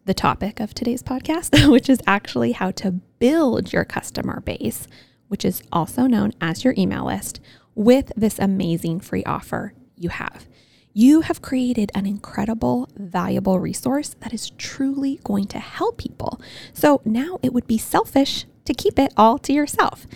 the 0.07 0.13
topic 0.13 0.61
of 0.61 0.73
today's 0.73 1.03
podcast, 1.03 1.69
which 1.71 1.89
is 1.89 1.99
actually 2.07 2.53
how 2.53 2.71
to 2.71 2.91
build 3.19 3.73
your 3.73 3.83
customer 3.83 4.39
base, 4.39 4.87
which 5.27 5.43
is 5.43 5.61
also 5.69 6.07
known 6.07 6.31
as 6.39 6.63
your 6.63 6.73
email 6.77 7.05
list, 7.05 7.41
with 7.75 8.13
this 8.15 8.39
amazing 8.39 9.01
free 9.01 9.23
offer 9.25 9.73
you 9.97 10.07
have. 10.09 10.47
You 10.93 11.21
have 11.21 11.41
created 11.41 11.91
an 11.93 12.05
incredible, 12.05 12.89
valuable 12.95 13.59
resource 13.59 14.15
that 14.21 14.33
is 14.33 14.51
truly 14.51 15.19
going 15.25 15.45
to 15.47 15.59
help 15.59 15.97
people. 15.97 16.41
So 16.73 17.01
now 17.03 17.37
it 17.43 17.53
would 17.53 17.67
be 17.67 17.77
selfish 17.77 18.45
to 18.63 18.73
keep 18.73 18.97
it 18.97 19.13
all 19.17 19.37
to 19.39 19.53
yourself. 19.53 20.07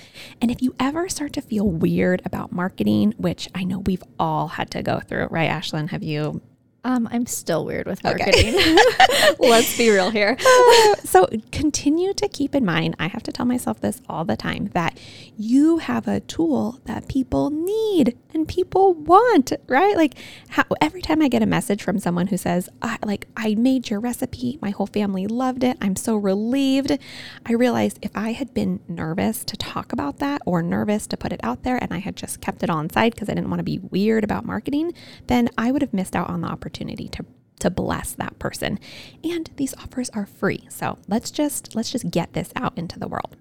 And 0.41 0.49
if 0.49 0.61
you 0.61 0.73
ever 0.79 1.09
start 1.09 1.33
to 1.33 1.41
feel 1.41 1.69
weird 1.69 2.21
about 2.25 2.53
marketing, 2.53 3.13
which 3.17 3.49
I 3.53 3.65
know 3.65 3.79
we've 3.79 4.03
all 4.17 4.47
had 4.47 4.71
to 4.71 4.81
go 4.81 5.01
through, 5.01 5.27
right, 5.27 5.49
Ashlynn? 5.49 5.89
Have 5.89 6.01
you 6.01 6.41
um, 6.83 7.07
I'm 7.11 7.27
still 7.27 7.63
weird 7.63 7.85
with 7.85 8.03
marketing. 8.03 8.55
Okay. 8.55 8.77
Let's 9.39 9.77
be 9.77 9.89
real 9.91 10.09
here. 10.09 10.35
so 11.03 11.27
continue 11.51 12.13
to 12.13 12.27
keep 12.27 12.55
in 12.55 12.65
mind, 12.65 12.95
I 12.97 13.07
have 13.07 13.21
to 13.23 13.31
tell 13.31 13.45
myself 13.45 13.79
this 13.81 14.01
all 14.09 14.25
the 14.25 14.35
time 14.35 14.71
that 14.73 14.97
you 15.37 15.77
have 15.77 16.07
a 16.07 16.21
tool 16.21 16.79
that 16.85 17.07
people 17.07 17.51
need 17.51 18.17
and 18.33 18.47
people 18.47 18.93
want, 18.93 19.51
right? 19.67 19.95
Like 19.95 20.15
how, 20.49 20.63
every 20.79 21.01
time 21.01 21.21
I 21.21 21.27
get 21.27 21.43
a 21.43 21.47
message 21.47 21.83
from 21.83 21.99
someone 21.99 22.27
who 22.27 22.37
says, 22.37 22.67
I, 22.81 22.97
like, 23.05 23.27
I 23.37 23.53
made 23.55 23.89
your 23.89 23.99
recipe, 23.99 24.57
my 24.61 24.71
whole 24.71 24.87
family 24.87 25.27
loved 25.27 25.63
it. 25.63 25.77
I'm 25.81 25.95
so 25.95 26.15
relieved. 26.15 26.97
I 27.45 27.53
realized 27.53 27.99
if 28.01 28.11
I 28.15 28.31
had 28.31 28.53
been 28.53 28.79
nervous 28.87 29.43
to 29.45 29.57
talk 29.57 29.93
about 29.93 30.17
that 30.17 30.41
or 30.45 30.63
nervous 30.63 31.05
to 31.07 31.17
put 31.17 31.31
it 31.31 31.39
out 31.43 31.61
there 31.63 31.77
and 31.77 31.93
I 31.93 31.99
had 31.99 32.15
just 32.15 32.41
kept 32.41 32.63
it 32.63 32.69
all 32.69 32.79
inside 32.79 33.13
because 33.13 33.29
I 33.29 33.35
didn't 33.35 33.49
want 33.49 33.59
to 33.59 33.63
be 33.63 33.77
weird 33.79 34.23
about 34.23 34.45
marketing, 34.45 34.93
then 35.27 35.49
I 35.59 35.71
would 35.71 35.83
have 35.83 35.93
missed 35.93 36.15
out 36.15 36.29
on 36.29 36.41
the 36.41 36.47
opportunity 36.47 36.70
opportunity 36.71 37.07
to 37.09 37.25
to 37.59 37.69
bless 37.69 38.13
that 38.13 38.39
person. 38.39 38.79
And 39.23 39.51
these 39.57 39.75
offers 39.75 40.09
are 40.11 40.25
free. 40.25 40.65
So 40.69 40.97
let's 41.07 41.29
just 41.29 41.75
let's 41.75 41.91
just 41.91 42.09
get 42.09 42.33
this 42.33 42.51
out 42.55 42.75
into 42.75 42.97
the 42.97 43.07
world. 43.07 43.35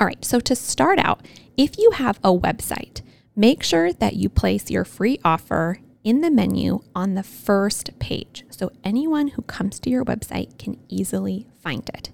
All 0.00 0.06
right, 0.06 0.24
so 0.24 0.40
to 0.40 0.56
start 0.56 0.98
out, 0.98 1.26
if 1.56 1.78
you 1.78 1.92
have 1.92 2.18
a 2.24 2.36
website, 2.36 3.02
make 3.36 3.62
sure 3.62 3.92
that 3.92 4.14
you 4.14 4.28
place 4.28 4.70
your 4.70 4.84
free 4.84 5.18
offer 5.24 5.78
in 6.04 6.20
the 6.20 6.30
menu 6.30 6.80
on 6.94 7.14
the 7.14 7.22
first 7.22 7.98
page 7.98 8.44
so 8.50 8.70
anyone 8.84 9.28
who 9.28 9.42
comes 9.42 9.78
to 9.80 9.90
your 9.90 10.04
website 10.04 10.58
can 10.58 10.78
easily 10.88 11.46
find 11.62 11.88
it. 11.94 12.10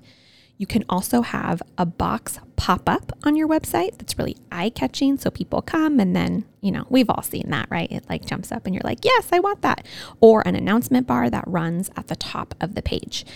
You 0.56 0.66
can 0.66 0.84
also 0.88 1.22
have 1.22 1.62
a 1.76 1.84
box 1.84 2.38
pop 2.56 2.88
up 2.88 3.12
on 3.24 3.34
your 3.34 3.48
website 3.48 3.98
that's 3.98 4.16
really 4.16 4.36
eye 4.52 4.70
catching. 4.70 5.18
So 5.18 5.30
people 5.30 5.60
come 5.62 5.98
and 5.98 6.14
then, 6.14 6.44
you 6.60 6.70
know, 6.70 6.86
we've 6.88 7.10
all 7.10 7.22
seen 7.22 7.50
that, 7.50 7.66
right? 7.70 7.90
It 7.90 8.08
like 8.08 8.24
jumps 8.24 8.52
up 8.52 8.64
and 8.64 8.74
you're 8.74 8.82
like, 8.84 9.04
yes, 9.04 9.28
I 9.32 9.40
want 9.40 9.62
that. 9.62 9.84
Or 10.20 10.46
an 10.46 10.54
announcement 10.54 11.06
bar 11.06 11.28
that 11.28 11.44
runs 11.46 11.90
at 11.96 12.06
the 12.06 12.16
top 12.16 12.54
of 12.60 12.76
the 12.76 12.82
page. 12.82 13.26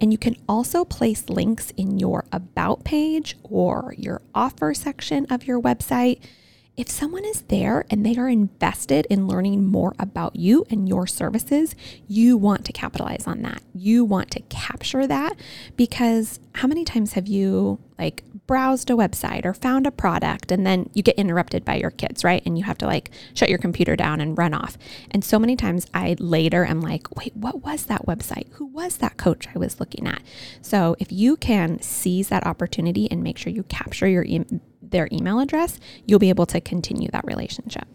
And 0.00 0.12
you 0.12 0.18
can 0.18 0.36
also 0.48 0.84
place 0.84 1.28
links 1.28 1.72
in 1.76 1.98
your 1.98 2.24
about 2.30 2.84
page 2.84 3.36
or 3.42 3.94
your 3.98 4.22
offer 4.34 4.72
section 4.72 5.26
of 5.30 5.44
your 5.44 5.60
website 5.60 6.20
if 6.78 6.88
someone 6.88 7.24
is 7.24 7.40
there 7.42 7.84
and 7.90 8.06
they 8.06 8.16
are 8.16 8.28
invested 8.28 9.04
in 9.10 9.26
learning 9.26 9.66
more 9.66 9.96
about 9.98 10.36
you 10.36 10.64
and 10.70 10.88
your 10.88 11.08
services, 11.08 11.74
you 12.06 12.36
want 12.36 12.64
to 12.64 12.72
capitalize 12.72 13.26
on 13.26 13.42
that. 13.42 13.60
You 13.74 14.04
want 14.04 14.30
to 14.30 14.40
capture 14.48 15.04
that 15.08 15.34
because 15.76 16.38
how 16.54 16.68
many 16.68 16.84
times 16.84 17.14
have 17.14 17.26
you 17.26 17.80
like 17.98 18.22
browsed 18.46 18.90
a 18.90 18.94
website 18.94 19.44
or 19.44 19.52
found 19.52 19.88
a 19.88 19.90
product 19.90 20.52
and 20.52 20.64
then 20.64 20.88
you 20.94 21.02
get 21.02 21.16
interrupted 21.16 21.64
by 21.64 21.74
your 21.74 21.90
kids, 21.90 22.22
right? 22.22 22.42
And 22.46 22.56
you 22.56 22.62
have 22.62 22.78
to 22.78 22.86
like 22.86 23.10
shut 23.34 23.48
your 23.48 23.58
computer 23.58 23.96
down 23.96 24.20
and 24.20 24.38
run 24.38 24.54
off. 24.54 24.78
And 25.10 25.24
so 25.24 25.40
many 25.40 25.56
times 25.56 25.84
I 25.92 26.14
later 26.20 26.64
am 26.64 26.80
like, 26.80 27.16
wait, 27.16 27.36
what 27.36 27.64
was 27.64 27.86
that 27.86 28.06
website? 28.06 28.52
Who 28.52 28.66
was 28.66 28.98
that 28.98 29.16
coach 29.16 29.48
I 29.52 29.58
was 29.58 29.80
looking 29.80 30.06
at? 30.06 30.22
So 30.62 30.94
if 31.00 31.10
you 31.10 31.36
can 31.36 31.82
seize 31.82 32.28
that 32.28 32.46
opportunity 32.46 33.10
and 33.10 33.20
make 33.22 33.36
sure 33.36 33.52
you 33.52 33.64
capture 33.64 34.06
your 34.06 34.24
e- 34.24 34.44
their 34.90 35.08
email 35.12 35.40
address, 35.40 35.78
you'll 36.06 36.18
be 36.18 36.28
able 36.28 36.46
to 36.46 36.60
continue 36.60 37.10
that 37.10 37.24
relationship. 37.26 37.86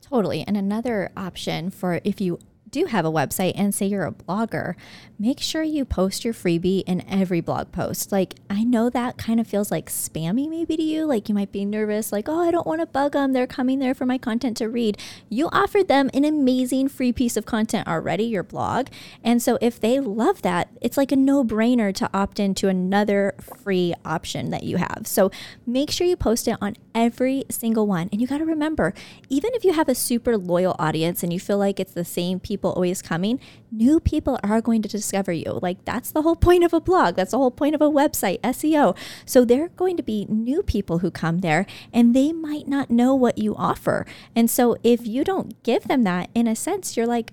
Totally. 0.00 0.44
And 0.46 0.56
another 0.56 1.10
option 1.16 1.70
for 1.70 2.00
if 2.04 2.20
you 2.20 2.38
do 2.72 2.86
have 2.86 3.04
a 3.04 3.12
website 3.12 3.52
and 3.54 3.72
say 3.72 3.86
you're 3.86 4.06
a 4.06 4.12
blogger, 4.12 4.74
make 5.18 5.38
sure 5.38 5.62
you 5.62 5.84
post 5.84 6.24
your 6.24 6.34
freebie 6.34 6.82
in 6.86 7.08
every 7.08 7.40
blog 7.40 7.70
post. 7.70 8.10
Like, 8.10 8.34
I 8.50 8.64
know 8.64 8.90
that 8.90 9.18
kind 9.18 9.38
of 9.38 9.46
feels 9.46 9.70
like 9.70 9.88
spammy 9.88 10.48
maybe 10.48 10.76
to 10.76 10.82
you. 10.82 11.04
Like, 11.04 11.28
you 11.28 11.34
might 11.34 11.52
be 11.52 11.64
nervous, 11.64 12.10
like, 12.10 12.28
oh, 12.28 12.40
I 12.40 12.50
don't 12.50 12.66
want 12.66 12.80
to 12.80 12.86
bug 12.86 13.12
them. 13.12 13.32
They're 13.32 13.46
coming 13.46 13.78
there 13.78 13.94
for 13.94 14.06
my 14.06 14.18
content 14.18 14.56
to 14.56 14.68
read. 14.68 14.98
You 15.28 15.48
offered 15.52 15.86
them 15.86 16.10
an 16.14 16.24
amazing 16.24 16.88
free 16.88 17.12
piece 17.12 17.36
of 17.36 17.44
content 17.44 17.86
already, 17.86 18.24
your 18.24 18.42
blog. 18.42 18.88
And 19.22 19.40
so, 19.42 19.58
if 19.60 19.78
they 19.78 20.00
love 20.00 20.42
that, 20.42 20.70
it's 20.80 20.96
like 20.96 21.12
a 21.12 21.16
no 21.16 21.44
brainer 21.44 21.94
to 21.94 22.10
opt 22.14 22.40
into 22.40 22.68
another 22.68 23.34
free 23.40 23.94
option 24.04 24.50
that 24.50 24.62
you 24.62 24.78
have. 24.78 25.02
So, 25.04 25.30
make 25.66 25.90
sure 25.90 26.06
you 26.06 26.16
post 26.16 26.48
it 26.48 26.56
on 26.62 26.76
every 26.94 27.44
single 27.50 27.86
one. 27.86 28.08
And 28.10 28.20
you 28.20 28.26
got 28.26 28.38
to 28.38 28.46
remember, 28.46 28.94
even 29.28 29.50
if 29.54 29.62
you 29.62 29.74
have 29.74 29.90
a 29.90 29.94
super 29.94 30.38
loyal 30.38 30.74
audience 30.78 31.22
and 31.22 31.32
you 31.32 31.38
feel 31.38 31.58
like 31.58 31.78
it's 31.78 31.92
the 31.92 32.04
same 32.04 32.40
people 32.40 32.61
people 32.62 32.72
always 32.74 33.02
coming, 33.02 33.40
new 33.72 33.98
people 33.98 34.38
are 34.44 34.60
going 34.60 34.82
to 34.82 34.88
discover 34.88 35.32
you. 35.32 35.58
Like 35.60 35.84
that's 35.84 36.12
the 36.12 36.22
whole 36.22 36.36
point 36.36 36.62
of 36.62 36.72
a 36.72 36.80
blog. 36.80 37.16
That's 37.16 37.32
the 37.32 37.38
whole 37.38 37.50
point 37.50 37.74
of 37.74 37.82
a 37.82 37.90
website, 37.90 38.40
SEO. 38.42 38.96
So 39.26 39.44
there 39.44 39.64
are 39.64 39.68
going 39.70 39.96
to 39.96 40.02
be 40.04 40.26
new 40.28 40.62
people 40.62 40.98
who 40.98 41.10
come 41.10 41.40
there 41.40 41.66
and 41.92 42.14
they 42.14 42.32
might 42.32 42.68
not 42.68 42.88
know 42.88 43.16
what 43.16 43.36
you 43.36 43.56
offer. 43.56 44.06
And 44.36 44.48
so 44.48 44.76
if 44.84 45.04
you 45.04 45.24
don't 45.24 45.60
give 45.64 45.88
them 45.88 46.04
that, 46.04 46.30
in 46.36 46.46
a 46.46 46.54
sense, 46.54 46.96
you're 46.96 47.06
like, 47.06 47.32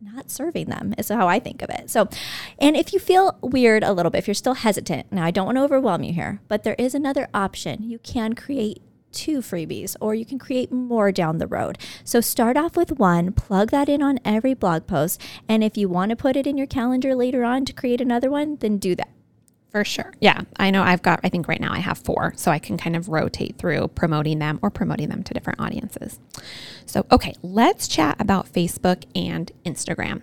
not 0.00 0.30
serving 0.30 0.66
them 0.66 0.94
is 0.96 1.08
how 1.08 1.26
I 1.26 1.40
think 1.40 1.60
of 1.60 1.70
it. 1.70 1.90
So, 1.90 2.08
and 2.60 2.76
if 2.76 2.92
you 2.92 3.00
feel 3.00 3.36
weird 3.42 3.82
a 3.82 3.92
little 3.92 4.10
bit, 4.10 4.18
if 4.18 4.28
you're 4.28 4.34
still 4.34 4.54
hesitant, 4.54 5.10
now 5.10 5.24
I 5.24 5.32
don't 5.32 5.46
want 5.46 5.58
to 5.58 5.64
overwhelm 5.64 6.04
you 6.04 6.12
here, 6.12 6.40
but 6.46 6.62
there 6.62 6.76
is 6.78 6.94
another 6.94 7.26
option. 7.34 7.82
You 7.82 7.98
can 7.98 8.34
create 8.34 8.80
two 9.12 9.38
freebies 9.38 9.96
or 10.00 10.14
you 10.14 10.24
can 10.24 10.38
create 10.38 10.72
more 10.72 11.12
down 11.12 11.38
the 11.38 11.46
road. 11.46 11.78
So 12.04 12.20
start 12.20 12.56
off 12.56 12.76
with 12.76 12.98
one, 12.98 13.32
plug 13.32 13.70
that 13.70 13.88
in 13.88 14.02
on 14.02 14.18
every 14.24 14.54
blog 14.54 14.86
post. 14.86 15.20
And 15.48 15.62
if 15.62 15.76
you 15.76 15.88
want 15.88 16.10
to 16.10 16.16
put 16.16 16.36
it 16.36 16.46
in 16.46 16.56
your 16.56 16.66
calendar 16.66 17.14
later 17.14 17.44
on 17.44 17.64
to 17.66 17.72
create 17.72 18.00
another 18.00 18.30
one, 18.30 18.56
then 18.56 18.78
do 18.78 18.94
that. 18.94 19.10
For 19.70 19.84
sure. 19.84 20.14
Yeah. 20.20 20.40
I 20.56 20.70
know 20.70 20.82
I've 20.82 21.02
got, 21.02 21.20
I 21.22 21.28
think 21.28 21.46
right 21.46 21.60
now 21.60 21.72
I 21.72 21.80
have 21.80 21.98
four. 21.98 22.32
So 22.36 22.50
I 22.50 22.58
can 22.58 22.78
kind 22.78 22.96
of 22.96 23.08
rotate 23.08 23.58
through 23.58 23.88
promoting 23.88 24.38
them 24.38 24.58
or 24.62 24.70
promoting 24.70 25.10
them 25.10 25.22
to 25.24 25.34
different 25.34 25.60
audiences. 25.60 26.18
So, 26.86 27.06
okay, 27.12 27.34
let's 27.42 27.86
chat 27.86 28.16
about 28.18 28.50
Facebook 28.50 29.04
and 29.14 29.52
Instagram. 29.66 30.22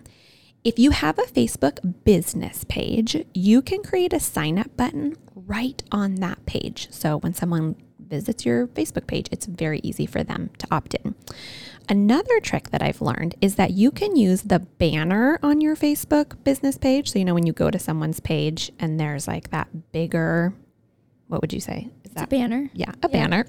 If 0.63 0.79
you 0.79 0.89
have 0.89 1.19
a 1.19 1.23
Facebook 1.23 1.93
business 2.05 2.63
page, 2.63 3.23
you 3.35 3.61
can 3.61 3.83
create 3.83 4.13
a 4.13 4.19
sign 4.19 4.57
up 4.57 4.75
button 4.75 5.15
right 5.35 5.83
on 5.91 6.15
that 6.15 6.43
page. 6.47 6.87
So 6.89 7.17
when 7.17 7.35
someone 7.35 7.75
visits 8.09 8.45
your 8.45 8.67
Facebook 8.67 9.07
page, 9.07 9.27
it's 9.31 9.45
very 9.45 9.79
easy 9.83 10.05
for 10.05 10.23
them 10.23 10.49
to 10.57 10.67
opt 10.71 10.93
in. 10.95 11.15
Another 11.87 12.39
trick 12.39 12.71
that 12.71 12.81
I've 12.81 13.01
learned 13.01 13.35
is 13.41 13.55
that 13.55 13.71
you 13.71 13.91
can 13.91 14.15
use 14.15 14.43
the 14.43 14.59
banner 14.59 15.39
on 15.43 15.61
your 15.61 15.75
Facebook 15.75 16.43
business 16.43 16.77
page. 16.77 17.11
So, 17.11 17.19
you 17.19 17.25
know, 17.25 17.35
when 17.35 17.45
you 17.45 17.53
go 17.53 17.69
to 17.69 17.77
someone's 17.77 18.19
page 18.19 18.71
and 18.79 18.99
there's 18.99 19.27
like 19.27 19.51
that 19.51 19.91
bigger, 19.91 20.53
what 21.27 21.41
would 21.41 21.53
you 21.53 21.59
say? 21.59 21.89
Is 22.03 22.11
that 22.13 22.25
a 22.25 22.27
banner? 22.27 22.69
Yeah, 22.73 22.91
a 23.03 23.07
yeah. 23.09 23.27
banner 23.27 23.45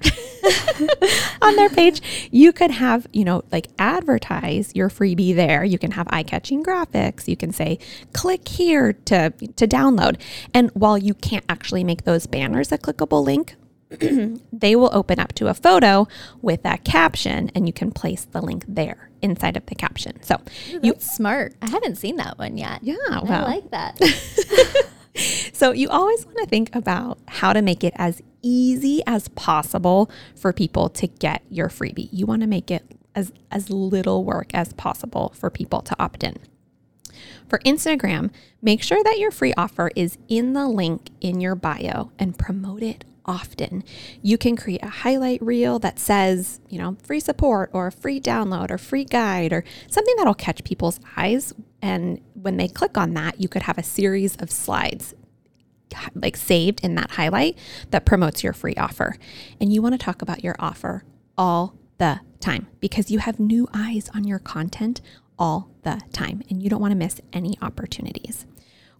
on 1.41 1.55
their 1.55 1.69
page. 1.69 2.29
You 2.31 2.51
could 2.51 2.71
have, 2.71 3.07
you 3.11 3.23
know, 3.23 3.43
like 3.51 3.69
advertise 3.79 4.71
your 4.75 4.89
freebie 4.89 5.35
there. 5.35 5.63
You 5.63 5.79
can 5.79 5.91
have 5.91 6.07
eye-catching 6.11 6.63
graphics. 6.63 7.27
You 7.27 7.37
can 7.37 7.51
say, 7.51 7.79
click 8.13 8.47
here 8.47 8.93
to 8.93 9.31
to 9.31 9.67
download. 9.67 10.19
And 10.53 10.69
while 10.71 10.97
you 10.97 11.13
can't 11.13 11.45
actually 11.49 11.83
make 11.83 12.03
those 12.03 12.27
banners 12.27 12.71
a 12.71 12.77
clickable 12.77 13.23
link, 13.23 13.55
they 14.51 14.75
will 14.75 14.89
open 14.93 15.19
up 15.19 15.33
to 15.33 15.47
a 15.47 15.53
photo 15.53 16.07
with 16.41 16.63
that 16.63 16.83
caption 16.83 17.49
and 17.55 17.67
you 17.67 17.73
can 17.73 17.91
place 17.91 18.25
the 18.25 18.41
link 18.41 18.65
there 18.67 19.09
inside 19.21 19.55
of 19.55 19.65
the 19.67 19.75
caption. 19.75 20.21
So 20.21 20.41
Ooh, 20.73 20.79
you 20.83 20.95
smart. 20.99 21.55
I 21.61 21.69
haven't 21.69 21.95
seen 21.95 22.17
that 22.17 22.37
one 22.37 22.57
yet. 22.57 22.83
Yeah, 22.83 22.95
well. 23.07 23.45
I 23.45 23.55
like 23.55 23.71
that. 23.71 23.97
so 25.53 25.71
you 25.71 25.89
always 25.89 26.25
want 26.25 26.37
to 26.39 26.45
think 26.45 26.75
about 26.75 27.19
how 27.27 27.53
to 27.53 27.61
make 27.61 27.83
it 27.83 27.93
as 27.95 28.21
easy 28.41 29.01
as 29.07 29.29
possible 29.29 30.09
for 30.35 30.53
people 30.53 30.89
to 30.89 31.07
get 31.07 31.43
your 31.49 31.69
freebie. 31.69 32.09
You 32.11 32.25
want 32.25 32.41
to 32.41 32.47
make 32.47 32.69
it 32.69 32.83
as 33.15 33.31
as 33.51 33.69
little 33.69 34.23
work 34.23 34.51
as 34.53 34.73
possible 34.73 35.33
for 35.35 35.49
people 35.49 35.81
to 35.81 35.95
opt 35.97 36.23
in. 36.23 36.37
For 37.47 37.59
Instagram, 37.59 38.31
make 38.61 38.83
sure 38.83 39.03
that 39.03 39.17
your 39.17 39.31
free 39.31 39.53
offer 39.55 39.89
is 39.95 40.17
in 40.27 40.53
the 40.53 40.67
link 40.67 41.09
in 41.21 41.41
your 41.41 41.55
bio 41.55 42.11
and 42.19 42.37
promote 42.37 42.83
it 42.83 43.05
often. 43.27 43.83
You 44.21 44.37
can 44.37 44.55
create 44.55 44.83
a 44.83 44.89
highlight 44.89 45.41
reel 45.41 45.79
that 45.79 45.99
says, 45.99 46.59
you 46.69 46.79
know, 46.79 46.97
free 47.03 47.19
support 47.19 47.69
or 47.73 47.87
a 47.87 47.91
free 47.91 48.19
download 48.21 48.71
or 48.71 48.77
free 48.77 49.03
guide 49.03 49.51
or 49.51 49.63
something 49.89 50.15
that'll 50.17 50.33
catch 50.33 50.63
people's 50.63 50.99
eyes. 51.15 51.53
And 51.81 52.21
when 52.33 52.57
they 52.57 52.67
click 52.67 52.97
on 52.97 53.13
that, 53.15 53.39
you 53.41 53.49
could 53.49 53.63
have 53.63 53.77
a 53.77 53.83
series 53.83 54.35
of 54.37 54.51
slides 54.51 55.13
like 56.15 56.35
saved 56.35 56.81
in 56.83 56.95
that 56.95 57.11
highlight 57.11 57.57
that 57.91 58.05
promotes 58.05 58.43
your 58.43 58.53
free 58.53 58.75
offer. 58.75 59.17
And 59.59 59.71
you 59.71 59.81
want 59.81 59.93
to 59.93 59.97
talk 59.97 60.21
about 60.21 60.43
your 60.43 60.55
offer 60.59 61.03
all 61.37 61.75
the 61.97 62.21
time 62.39 62.67
because 62.79 63.09
you 63.09 63.19
have 63.19 63.39
new 63.39 63.67
eyes 63.73 64.09
on 64.13 64.23
your 64.23 64.39
content 64.39 65.01
all 65.39 65.69
the 65.83 66.01
time 66.11 66.41
and 66.49 66.61
you 66.61 66.69
don't 66.69 66.81
want 66.81 66.91
to 66.91 66.97
miss 66.97 67.21
any 67.33 67.57
opportunities. 67.61 68.45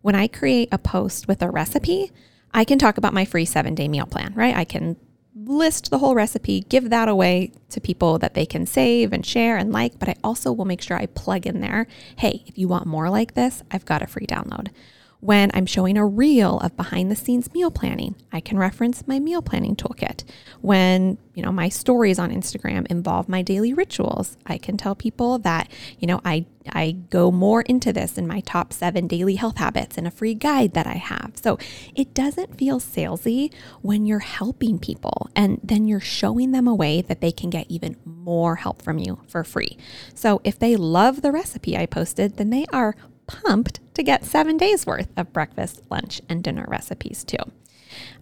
When 0.01 0.15
I 0.15 0.27
create 0.27 0.69
a 0.71 0.77
post 0.77 1.27
with 1.27 1.41
a 1.41 1.49
recipe, 1.49 2.11
I 2.53 2.63
can 2.63 2.79
talk 2.79 2.97
about 2.97 3.13
my 3.13 3.25
free 3.25 3.45
seven 3.45 3.75
day 3.75 3.87
meal 3.87 4.05
plan, 4.05 4.33
right? 4.35 4.55
I 4.55 4.63
can 4.63 4.97
list 5.35 5.89
the 5.89 5.99
whole 5.99 6.15
recipe, 6.15 6.61
give 6.61 6.89
that 6.89 7.07
away 7.07 7.51
to 7.69 7.79
people 7.79 8.17
that 8.19 8.33
they 8.33 8.45
can 8.45 8.65
save 8.65 9.13
and 9.13 9.25
share 9.25 9.57
and 9.57 9.71
like, 9.71 9.97
but 9.99 10.09
I 10.09 10.15
also 10.23 10.51
will 10.51 10.65
make 10.65 10.81
sure 10.81 10.97
I 10.97 11.05
plug 11.05 11.45
in 11.45 11.61
there 11.61 11.87
hey, 12.17 12.43
if 12.47 12.57
you 12.57 12.67
want 12.67 12.85
more 12.85 13.09
like 13.09 13.33
this, 13.33 13.63
I've 13.71 13.85
got 13.85 14.01
a 14.01 14.07
free 14.07 14.25
download. 14.25 14.69
When 15.19 15.49
I'm 15.55 15.65
showing 15.65 15.97
a 15.97 16.05
reel 16.05 16.59
of 16.59 16.77
behind 16.77 17.09
the 17.09 17.15
scenes 17.15 17.51
meal 17.51 17.71
planning, 17.71 18.15
I 18.31 18.39
can 18.39 18.57
reference 18.57 19.07
my 19.07 19.19
meal 19.19 19.41
planning 19.41 19.75
toolkit. 19.75 20.23
When, 20.61 21.17
you 21.33 21.41
know, 21.41 21.51
my 21.51 21.69
stories 21.69 22.19
on 22.19 22.31
Instagram 22.31 22.85
involve 22.87 23.27
my 23.27 23.41
daily 23.41 23.73
rituals, 23.73 24.37
I 24.45 24.59
can 24.59 24.77
tell 24.77 24.93
people 24.93 25.39
that, 25.39 25.69
you 25.97 26.07
know, 26.07 26.21
I 26.23 26.45
I 26.69 26.91
go 27.09 27.31
more 27.31 27.61
into 27.61 27.93
this 27.93 28.17
in 28.17 28.27
my 28.27 28.41
top 28.41 28.73
7 28.73 29.07
daily 29.07 29.35
health 29.35 29.57
habits 29.57 29.97
in 29.97 30.05
a 30.05 30.11
free 30.11 30.33
guide 30.33 30.73
that 30.73 30.85
I 30.85 30.95
have. 30.95 31.31
So, 31.41 31.57
it 31.95 32.13
doesn't 32.13 32.57
feel 32.57 32.79
salesy 32.79 33.51
when 33.81 34.05
you're 34.05 34.19
helping 34.19 34.77
people 34.77 35.29
and 35.35 35.59
then 35.63 35.87
you're 35.87 35.99
showing 35.99 36.51
them 36.51 36.67
a 36.67 36.75
way 36.75 37.01
that 37.01 37.21
they 37.21 37.31
can 37.31 37.49
get 37.49 37.65
even 37.69 37.95
more 38.05 38.57
help 38.57 38.81
from 38.81 38.99
you 38.99 39.21
for 39.27 39.43
free. 39.43 39.77
So, 40.13 40.41
if 40.43 40.59
they 40.59 40.75
love 40.75 41.21
the 41.21 41.31
recipe 41.31 41.75
I 41.75 41.87
posted, 41.87 42.37
then 42.37 42.51
they 42.51 42.65
are 42.71 42.95
pumped 43.27 43.79
to 43.93 44.03
get 44.03 44.25
seven 44.25 44.57
days 44.57 44.85
worth 44.85 45.09
of 45.17 45.33
breakfast, 45.33 45.81
lunch, 45.89 46.21
and 46.27 46.43
dinner 46.43 46.65
recipes 46.67 47.23
too. 47.23 47.37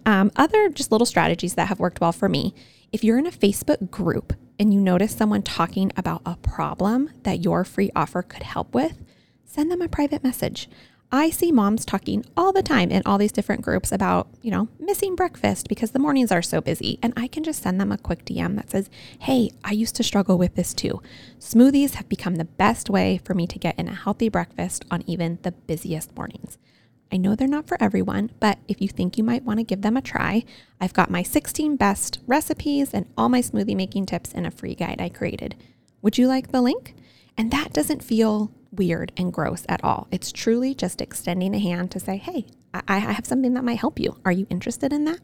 Um, 0.04 0.30
other 0.36 0.68
just 0.68 0.92
little 0.92 1.06
strategies 1.06 1.54
that 1.54 1.68
have 1.68 1.80
worked 1.80 2.00
well 2.00 2.12
for 2.12 2.28
me 2.28 2.54
if 2.92 3.02
you're 3.02 3.18
in 3.18 3.26
a 3.26 3.32
Facebook 3.32 3.90
group 3.90 4.32
and 4.58 4.72
you 4.72 4.80
notice 4.80 5.14
someone 5.14 5.42
talking 5.42 5.92
about 5.96 6.22
a 6.24 6.36
problem 6.36 7.10
that 7.24 7.42
your 7.42 7.64
free 7.64 7.90
offer 7.94 8.22
could 8.22 8.42
help 8.42 8.74
with, 8.74 9.02
send 9.44 9.70
them 9.70 9.82
a 9.82 9.88
private 9.88 10.22
message. 10.24 10.68
I 11.12 11.30
see 11.30 11.52
moms 11.52 11.84
talking 11.84 12.24
all 12.36 12.52
the 12.52 12.62
time 12.62 12.90
in 12.90 13.02
all 13.06 13.16
these 13.16 13.30
different 13.30 13.62
groups 13.62 13.92
about, 13.92 14.28
you 14.42 14.50
know, 14.50 14.68
missing 14.80 15.14
breakfast 15.14 15.68
because 15.68 15.92
the 15.92 16.00
mornings 16.00 16.32
are 16.32 16.42
so 16.42 16.60
busy. 16.60 16.98
And 17.00 17.12
I 17.16 17.28
can 17.28 17.44
just 17.44 17.62
send 17.62 17.80
them 17.80 17.92
a 17.92 17.98
quick 17.98 18.24
DM 18.24 18.56
that 18.56 18.70
says, 18.70 18.90
Hey, 19.20 19.50
I 19.64 19.70
used 19.70 19.94
to 19.96 20.02
struggle 20.02 20.36
with 20.36 20.56
this 20.56 20.74
too. 20.74 21.00
Smoothies 21.38 21.94
have 21.94 22.08
become 22.08 22.36
the 22.36 22.44
best 22.44 22.90
way 22.90 23.20
for 23.24 23.34
me 23.34 23.46
to 23.46 23.58
get 23.58 23.78
in 23.78 23.86
a 23.86 23.94
healthy 23.94 24.28
breakfast 24.28 24.84
on 24.90 25.04
even 25.06 25.38
the 25.42 25.52
busiest 25.52 26.16
mornings. 26.16 26.58
I 27.12 27.18
know 27.18 27.36
they're 27.36 27.46
not 27.46 27.68
for 27.68 27.80
everyone, 27.80 28.32
but 28.40 28.58
if 28.66 28.80
you 28.80 28.88
think 28.88 29.16
you 29.16 29.22
might 29.22 29.44
want 29.44 29.60
to 29.60 29.64
give 29.64 29.82
them 29.82 29.96
a 29.96 30.02
try, 30.02 30.44
I've 30.80 30.92
got 30.92 31.08
my 31.08 31.22
16 31.22 31.76
best 31.76 32.18
recipes 32.26 32.92
and 32.92 33.06
all 33.16 33.28
my 33.28 33.40
smoothie 33.42 33.76
making 33.76 34.06
tips 34.06 34.32
in 34.32 34.44
a 34.44 34.50
free 34.50 34.74
guide 34.74 35.00
I 35.00 35.08
created. 35.08 35.54
Would 36.02 36.18
you 36.18 36.26
like 36.26 36.50
the 36.50 36.60
link? 36.60 36.96
And 37.38 37.52
that 37.52 37.72
doesn't 37.72 38.02
feel 38.02 38.50
weird 38.70 39.12
and 39.16 39.32
gross 39.32 39.64
at 39.68 39.82
all. 39.84 40.08
It's 40.10 40.32
truly 40.32 40.74
just 40.74 41.00
extending 41.00 41.54
a 41.54 41.58
hand 41.58 41.90
to 41.92 42.00
say, 42.00 42.16
hey, 42.16 42.46
I, 42.86 42.98
have 42.98 43.26
something 43.26 43.54
that 43.54 43.64
might 43.64 43.78
help 43.78 43.98
you. 43.98 44.16
Are 44.24 44.32
you 44.32 44.46
interested 44.50 44.92
in 44.92 45.04
that? 45.04 45.20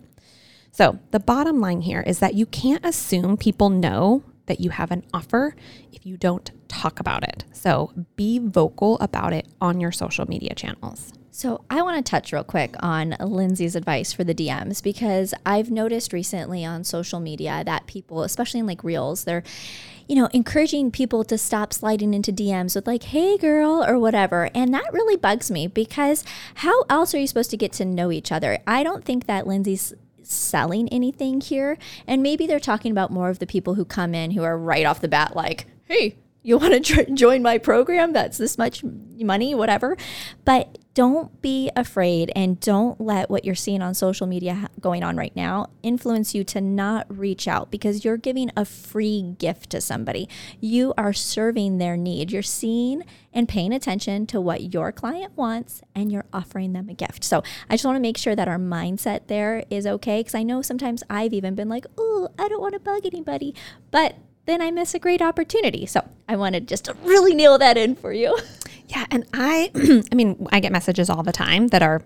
So, 0.70 0.98
the 1.10 1.20
bottom 1.20 1.60
line 1.60 1.82
here 1.82 2.00
is 2.00 2.18
that 2.20 2.34
you 2.34 2.46
can't 2.46 2.84
assume 2.84 3.36
people 3.36 3.68
know 3.68 4.22
that 4.46 4.60
you 4.60 4.70
have 4.70 4.90
an 4.90 5.04
offer 5.12 5.54
if 5.92 6.06
you 6.06 6.16
don't 6.16 6.50
talk 6.68 6.98
about 6.98 7.22
it. 7.24 7.44
So, 7.52 7.92
be 8.16 8.38
vocal 8.38 8.98
about 9.00 9.34
it 9.34 9.46
on 9.60 9.80
your 9.80 9.92
social 9.92 10.26
media 10.26 10.54
channels. 10.54 11.12
So, 11.30 11.64
I 11.68 11.82
want 11.82 12.04
to 12.04 12.10
touch 12.10 12.32
real 12.32 12.44
quick 12.44 12.74
on 12.80 13.16
Lindsay's 13.20 13.76
advice 13.76 14.14
for 14.14 14.24
the 14.24 14.34
DMs 14.34 14.82
because 14.82 15.34
I've 15.44 15.70
noticed 15.70 16.14
recently 16.14 16.64
on 16.64 16.84
social 16.84 17.20
media 17.20 17.62
that 17.66 17.86
people, 17.86 18.22
especially 18.22 18.60
in 18.60 18.66
like 18.66 18.82
reels, 18.82 19.24
they're 19.24 19.44
you 20.08 20.16
know, 20.16 20.28
encouraging 20.32 20.90
people 20.90 21.24
to 21.24 21.38
stop 21.38 21.72
sliding 21.72 22.14
into 22.14 22.32
DMs 22.32 22.74
with 22.74 22.86
like, 22.86 23.04
hey 23.04 23.36
girl, 23.36 23.84
or 23.84 23.98
whatever. 23.98 24.50
And 24.54 24.72
that 24.74 24.92
really 24.92 25.16
bugs 25.16 25.50
me 25.50 25.66
because 25.66 26.24
how 26.56 26.84
else 26.88 27.14
are 27.14 27.18
you 27.18 27.26
supposed 27.26 27.50
to 27.50 27.56
get 27.56 27.72
to 27.74 27.84
know 27.84 28.10
each 28.10 28.32
other? 28.32 28.58
I 28.66 28.82
don't 28.82 29.04
think 29.04 29.26
that 29.26 29.46
Lindsay's 29.46 29.94
selling 30.22 30.88
anything 30.88 31.40
here. 31.40 31.78
And 32.06 32.22
maybe 32.22 32.46
they're 32.46 32.60
talking 32.60 32.92
about 32.92 33.10
more 33.10 33.30
of 33.30 33.38
the 33.38 33.46
people 33.46 33.74
who 33.74 33.84
come 33.84 34.14
in 34.14 34.32
who 34.32 34.42
are 34.42 34.58
right 34.58 34.86
off 34.86 35.00
the 35.00 35.08
bat 35.08 35.36
like, 35.36 35.66
hey, 35.84 36.16
you 36.42 36.58
want 36.58 36.84
to 36.84 37.10
join 37.14 37.42
my 37.42 37.58
program? 37.58 38.12
That's 38.12 38.38
this 38.38 38.58
much 38.58 38.82
money, 38.84 39.54
whatever. 39.54 39.96
But 40.44 40.78
don't 40.94 41.40
be 41.40 41.70
afraid 41.74 42.30
and 42.36 42.60
don't 42.60 43.00
let 43.00 43.30
what 43.30 43.46
you're 43.46 43.54
seeing 43.54 43.80
on 43.80 43.94
social 43.94 44.26
media 44.26 44.68
going 44.78 45.02
on 45.02 45.16
right 45.16 45.34
now 45.34 45.66
influence 45.82 46.34
you 46.34 46.44
to 46.44 46.60
not 46.60 47.06
reach 47.08 47.48
out 47.48 47.70
because 47.70 48.04
you're 48.04 48.18
giving 48.18 48.50
a 48.56 48.64
free 48.66 49.34
gift 49.38 49.70
to 49.70 49.80
somebody. 49.80 50.28
You 50.60 50.92
are 50.98 51.14
serving 51.14 51.78
their 51.78 51.96
need. 51.96 52.30
You're 52.30 52.42
seeing 52.42 53.04
and 53.32 53.48
paying 53.48 53.72
attention 53.72 54.26
to 54.26 54.40
what 54.40 54.74
your 54.74 54.92
client 54.92 55.34
wants 55.34 55.80
and 55.94 56.12
you're 56.12 56.26
offering 56.30 56.74
them 56.74 56.90
a 56.90 56.94
gift. 56.94 57.24
So 57.24 57.42
I 57.70 57.74
just 57.74 57.86
want 57.86 57.96
to 57.96 58.00
make 58.00 58.18
sure 58.18 58.36
that 58.36 58.48
our 58.48 58.58
mindset 58.58 59.28
there 59.28 59.64
is 59.70 59.86
okay 59.86 60.20
because 60.20 60.34
I 60.34 60.42
know 60.42 60.60
sometimes 60.60 61.02
I've 61.08 61.32
even 61.32 61.54
been 61.54 61.70
like, 61.70 61.86
oh, 61.96 62.28
I 62.38 62.48
don't 62.48 62.60
want 62.60 62.74
to 62.74 62.80
bug 62.80 63.06
anybody. 63.06 63.54
But 63.90 64.16
then 64.46 64.60
I 64.60 64.70
miss 64.70 64.94
a 64.94 64.98
great 64.98 65.22
opportunity. 65.22 65.86
So 65.86 66.06
I 66.28 66.36
wanted 66.36 66.68
just 66.68 66.86
to 66.86 66.94
really 67.04 67.34
nail 67.34 67.58
that 67.58 67.76
in 67.76 67.94
for 67.94 68.12
you. 68.12 68.36
Yeah, 68.88 69.06
and 69.10 69.24
I 69.32 69.70
I 70.12 70.14
mean, 70.14 70.46
I 70.52 70.60
get 70.60 70.72
messages 70.72 71.08
all 71.08 71.22
the 71.22 71.32
time 71.32 71.68
that 71.68 71.82
are 71.82 72.02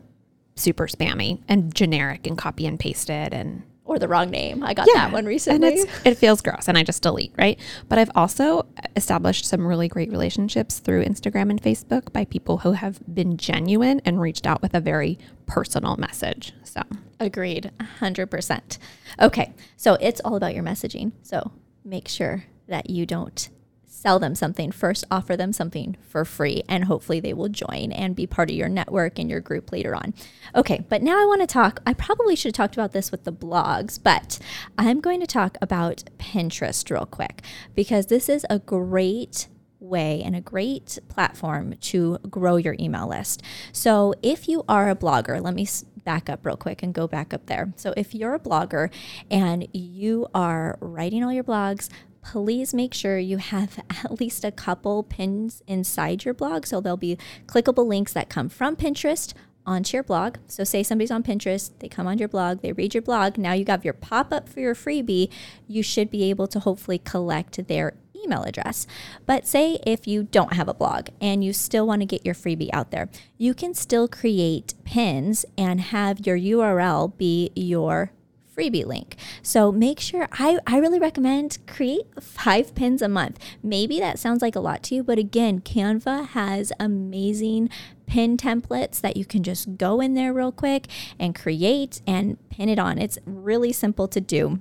super 0.56 0.86
spammy 0.86 1.40
and 1.48 1.74
generic 1.74 2.26
and 2.26 2.36
copy 2.36 2.66
and 2.66 2.78
pasted 2.78 3.34
and 3.34 3.62
or 3.86 3.98
the 4.00 4.08
wrong 4.08 4.30
name. 4.30 4.64
I 4.64 4.74
got 4.74 4.88
that 4.94 5.12
one 5.12 5.26
recently. 5.26 5.80
And 5.80 5.88
it 6.04 6.16
feels 6.16 6.42
gross 6.42 6.66
and 6.66 6.76
I 6.76 6.82
just 6.82 7.02
delete, 7.02 7.32
right? 7.38 7.58
But 7.88 7.98
I've 7.98 8.10
also 8.16 8.66
established 8.96 9.46
some 9.46 9.64
really 9.64 9.86
great 9.86 10.10
relationships 10.10 10.80
through 10.80 11.04
Instagram 11.04 11.50
and 11.50 11.62
Facebook 11.62 12.12
by 12.12 12.24
people 12.24 12.58
who 12.58 12.72
have 12.72 12.98
been 13.14 13.36
genuine 13.36 14.00
and 14.04 14.20
reached 14.20 14.46
out 14.46 14.60
with 14.60 14.74
a 14.74 14.80
very 14.80 15.18
personal 15.46 15.96
message. 15.96 16.52
So, 16.64 16.82
agreed, 17.20 17.70
100%. 18.00 18.78
Okay, 19.20 19.54
so 19.76 19.94
it's 20.00 20.20
all 20.24 20.34
about 20.34 20.54
your 20.54 20.64
messaging. 20.64 21.12
So, 21.22 21.52
make 21.86 22.08
sure 22.08 22.44
that 22.68 22.90
you 22.90 23.06
don't 23.06 23.48
sell 23.88 24.18
them 24.18 24.34
something 24.34 24.70
first 24.70 25.04
offer 25.10 25.36
them 25.36 25.52
something 25.52 25.96
for 26.06 26.24
free 26.24 26.62
and 26.68 26.84
hopefully 26.84 27.18
they 27.18 27.32
will 27.32 27.48
join 27.48 27.90
and 27.92 28.14
be 28.14 28.26
part 28.26 28.50
of 28.50 28.56
your 28.56 28.68
network 28.68 29.18
and 29.18 29.30
your 29.30 29.40
group 29.40 29.72
later 29.72 29.94
on. 29.94 30.12
Okay 30.54 30.84
but 30.88 31.02
now 31.02 31.20
i 31.20 31.24
want 31.24 31.40
to 31.40 31.46
talk 31.46 31.80
i 31.86 31.94
probably 31.94 32.36
should 32.36 32.50
have 32.50 32.66
talked 32.66 32.74
about 32.74 32.92
this 32.92 33.10
with 33.10 33.24
the 33.24 33.32
blogs 33.32 33.98
but 34.02 34.38
i'm 34.76 35.00
going 35.00 35.20
to 35.20 35.26
talk 35.26 35.56
about 35.62 36.04
pinterest 36.18 36.90
real 36.90 37.06
quick 37.06 37.42
because 37.74 38.06
this 38.06 38.28
is 38.28 38.44
a 38.50 38.58
great 38.58 39.48
way 39.88 40.22
and 40.24 40.36
a 40.36 40.40
great 40.40 40.98
platform 41.08 41.74
to 41.80 42.18
grow 42.28 42.56
your 42.56 42.76
email 42.78 43.08
list. 43.08 43.42
So, 43.72 44.14
if 44.22 44.48
you 44.48 44.64
are 44.68 44.90
a 44.90 44.96
blogger, 44.96 45.40
let 45.40 45.54
me 45.54 45.66
back 46.04 46.28
up 46.28 46.44
real 46.46 46.56
quick 46.56 46.82
and 46.82 46.94
go 46.94 47.06
back 47.06 47.32
up 47.32 47.46
there. 47.46 47.72
So, 47.76 47.94
if 47.96 48.14
you're 48.14 48.34
a 48.34 48.40
blogger 48.40 48.90
and 49.30 49.66
you 49.72 50.26
are 50.34 50.78
writing 50.80 51.24
all 51.24 51.32
your 51.32 51.44
blogs, 51.44 51.88
please 52.22 52.74
make 52.74 52.92
sure 52.92 53.18
you 53.18 53.38
have 53.38 53.78
at 54.04 54.20
least 54.20 54.44
a 54.44 54.50
couple 54.50 55.02
pins 55.02 55.62
inside 55.66 56.24
your 56.24 56.34
blog. 56.34 56.66
So 56.66 56.80
there'll 56.80 56.96
be 56.96 57.18
clickable 57.46 57.86
links 57.86 58.12
that 58.14 58.28
come 58.28 58.48
from 58.48 58.76
Pinterest 58.76 59.32
onto 59.64 59.96
your 59.96 60.04
blog. 60.04 60.36
So, 60.46 60.64
say 60.64 60.82
somebody's 60.82 61.10
on 61.10 61.22
Pinterest, 61.22 61.70
they 61.78 61.88
come 61.88 62.06
on 62.06 62.18
your 62.18 62.28
blog, 62.28 62.62
they 62.62 62.72
read 62.72 62.94
your 62.94 63.02
blog. 63.02 63.36
Now 63.36 63.52
you 63.52 63.64
have 63.66 63.84
your 63.84 63.94
pop 63.94 64.32
up 64.32 64.48
for 64.48 64.60
your 64.60 64.74
freebie. 64.74 65.30
You 65.66 65.82
should 65.82 66.10
be 66.10 66.30
able 66.30 66.46
to 66.48 66.60
hopefully 66.60 66.98
collect 66.98 67.66
their 67.68 67.94
email 68.24 68.42
address. 68.42 68.86
But 69.24 69.46
say 69.46 69.78
if 69.86 70.06
you 70.06 70.24
don't 70.24 70.54
have 70.54 70.68
a 70.68 70.74
blog 70.74 71.08
and 71.20 71.44
you 71.44 71.52
still 71.52 71.86
want 71.86 72.02
to 72.02 72.06
get 72.06 72.24
your 72.24 72.34
freebie 72.34 72.70
out 72.72 72.90
there, 72.90 73.08
you 73.38 73.54
can 73.54 73.74
still 73.74 74.08
create 74.08 74.74
pins 74.84 75.44
and 75.56 75.80
have 75.80 76.26
your 76.26 76.38
URL 76.38 77.16
be 77.16 77.50
your 77.54 78.12
freebie 78.56 78.86
link. 78.86 79.16
So 79.42 79.70
make 79.70 80.00
sure 80.00 80.28
I, 80.32 80.58
I 80.66 80.78
really 80.78 80.98
recommend 80.98 81.58
create 81.66 82.06
five 82.20 82.74
pins 82.74 83.02
a 83.02 83.08
month. 83.08 83.38
Maybe 83.62 84.00
that 84.00 84.18
sounds 84.18 84.42
like 84.42 84.56
a 84.56 84.60
lot 84.60 84.82
to 84.84 84.94
you, 84.94 85.02
but 85.02 85.18
again, 85.18 85.60
Canva 85.60 86.28
has 86.28 86.72
amazing 86.80 87.68
pin 88.06 88.36
templates 88.36 89.00
that 89.00 89.16
you 89.16 89.24
can 89.24 89.42
just 89.42 89.76
go 89.76 90.00
in 90.00 90.14
there 90.14 90.32
real 90.32 90.52
quick 90.52 90.86
and 91.18 91.34
create 91.34 92.00
and 92.06 92.38
pin 92.48 92.68
it 92.68 92.78
on. 92.78 92.98
It's 92.98 93.18
really 93.26 93.72
simple 93.72 94.08
to 94.08 94.20
do. 94.20 94.60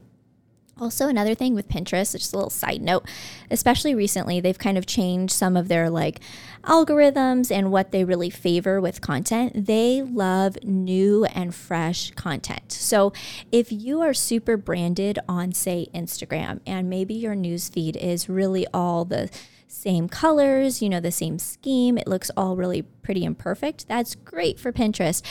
Also, 0.77 1.07
another 1.07 1.33
thing 1.33 1.55
with 1.55 1.69
Pinterest, 1.69 2.11
just 2.11 2.33
a 2.33 2.35
little 2.35 2.49
side 2.49 2.81
note, 2.81 3.05
especially 3.49 3.95
recently, 3.95 4.41
they've 4.41 4.59
kind 4.59 4.77
of 4.77 4.85
changed 4.85 5.31
some 5.31 5.55
of 5.55 5.69
their 5.69 5.89
like 5.89 6.19
algorithms 6.65 7.49
and 7.49 7.71
what 7.71 7.91
they 7.91 8.03
really 8.03 8.29
favor 8.29 8.81
with 8.81 8.99
content. 8.99 9.67
They 9.67 10.01
love 10.01 10.57
new 10.63 11.23
and 11.25 11.55
fresh 11.55 12.11
content. 12.11 12.73
So, 12.73 13.13
if 13.53 13.71
you 13.71 14.01
are 14.01 14.13
super 14.13 14.57
branded 14.57 15.17
on, 15.29 15.53
say, 15.53 15.87
Instagram, 15.95 16.59
and 16.67 16.89
maybe 16.89 17.13
your 17.13 17.35
newsfeed 17.35 17.95
is 17.95 18.27
really 18.27 18.67
all 18.73 19.05
the 19.05 19.29
same 19.67 20.07
colors, 20.07 20.81
you 20.81 20.89
know, 20.89 20.99
the 20.99 21.11
same 21.11 21.39
scheme. 21.39 21.97
It 21.97 22.07
looks 22.07 22.31
all 22.37 22.55
really 22.55 22.83
pretty 23.01 23.25
and 23.25 23.37
perfect. 23.37 23.87
That's 23.87 24.15
great 24.15 24.59
for 24.59 24.71
Pinterest, 24.71 25.21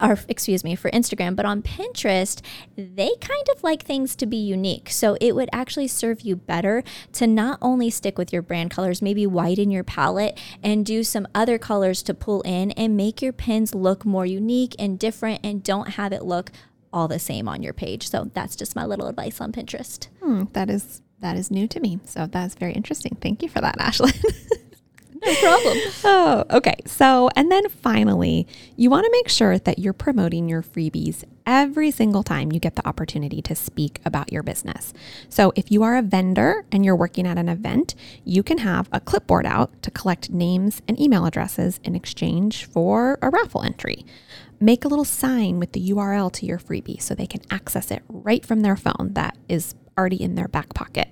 or 0.00 0.18
excuse 0.28 0.64
me, 0.64 0.74
for 0.74 0.90
Instagram. 0.90 1.36
But 1.36 1.46
on 1.46 1.62
Pinterest, 1.62 2.40
they 2.76 3.10
kind 3.20 3.48
of 3.54 3.62
like 3.62 3.82
things 3.82 4.14
to 4.16 4.26
be 4.26 4.36
unique. 4.36 4.90
So 4.90 5.16
it 5.20 5.34
would 5.34 5.48
actually 5.52 5.88
serve 5.88 6.20
you 6.22 6.36
better 6.36 6.82
to 7.12 7.26
not 7.26 7.58
only 7.60 7.90
stick 7.90 8.18
with 8.18 8.32
your 8.32 8.42
brand 8.42 8.70
colors, 8.70 9.02
maybe 9.02 9.26
widen 9.26 9.70
your 9.70 9.84
palette 9.84 10.38
and 10.62 10.86
do 10.86 11.02
some 11.02 11.26
other 11.34 11.58
colors 11.58 12.02
to 12.04 12.14
pull 12.14 12.42
in 12.42 12.70
and 12.72 12.96
make 12.96 13.20
your 13.20 13.32
pins 13.32 13.74
look 13.74 14.04
more 14.04 14.26
unique 14.26 14.74
and 14.78 14.98
different 14.98 15.40
and 15.44 15.62
don't 15.62 15.90
have 15.90 16.12
it 16.12 16.24
look 16.24 16.50
all 16.92 17.08
the 17.08 17.18
same 17.18 17.48
on 17.48 17.62
your 17.62 17.72
page. 17.72 18.08
So 18.08 18.30
that's 18.32 18.56
just 18.56 18.74
my 18.74 18.84
little 18.84 19.08
advice 19.08 19.40
on 19.40 19.52
Pinterest. 19.52 20.08
Hmm, 20.22 20.44
that 20.52 20.70
is 20.70 21.02
that 21.20 21.36
is 21.36 21.50
new 21.50 21.66
to 21.68 21.80
me. 21.80 22.00
So 22.04 22.26
that's 22.26 22.54
very 22.54 22.72
interesting. 22.72 23.16
Thank 23.20 23.42
you 23.42 23.48
for 23.48 23.60
that, 23.60 23.76
Ashley. 23.80 24.12
no 25.22 25.34
problem. 25.34 25.78
oh, 26.04 26.44
okay. 26.50 26.76
So, 26.86 27.28
and 27.34 27.50
then 27.50 27.68
finally, 27.68 28.46
you 28.76 28.90
want 28.90 29.04
to 29.04 29.10
make 29.10 29.28
sure 29.28 29.58
that 29.58 29.78
you're 29.78 29.92
promoting 29.92 30.48
your 30.48 30.62
freebies 30.62 31.24
every 31.46 31.90
single 31.90 32.22
time 32.22 32.52
you 32.52 32.60
get 32.60 32.76
the 32.76 32.86
opportunity 32.86 33.42
to 33.42 33.54
speak 33.54 34.00
about 34.04 34.32
your 34.32 34.42
business. 34.42 34.92
So, 35.28 35.52
if 35.56 35.70
you 35.72 35.82
are 35.82 35.96
a 35.96 36.02
vendor 36.02 36.64
and 36.70 36.84
you're 36.84 36.96
working 36.96 37.26
at 37.26 37.38
an 37.38 37.48
event, 37.48 37.94
you 38.24 38.42
can 38.42 38.58
have 38.58 38.88
a 38.92 39.00
clipboard 39.00 39.46
out 39.46 39.82
to 39.82 39.90
collect 39.90 40.30
names 40.30 40.82
and 40.86 41.00
email 41.00 41.26
addresses 41.26 41.80
in 41.82 41.94
exchange 41.94 42.66
for 42.66 43.18
a 43.22 43.30
raffle 43.30 43.62
entry. 43.62 44.04
Make 44.60 44.84
a 44.84 44.88
little 44.88 45.04
sign 45.04 45.60
with 45.60 45.72
the 45.72 45.90
URL 45.90 46.32
to 46.32 46.46
your 46.46 46.58
freebie 46.58 47.00
so 47.00 47.14
they 47.14 47.28
can 47.28 47.42
access 47.50 47.90
it 47.92 48.02
right 48.08 48.44
from 48.44 48.62
their 48.62 48.76
phone. 48.76 49.10
That 49.12 49.36
is 49.48 49.74
already 49.98 50.22
in 50.22 50.36
their 50.36 50.48
back 50.48 50.72
pocket. 50.74 51.08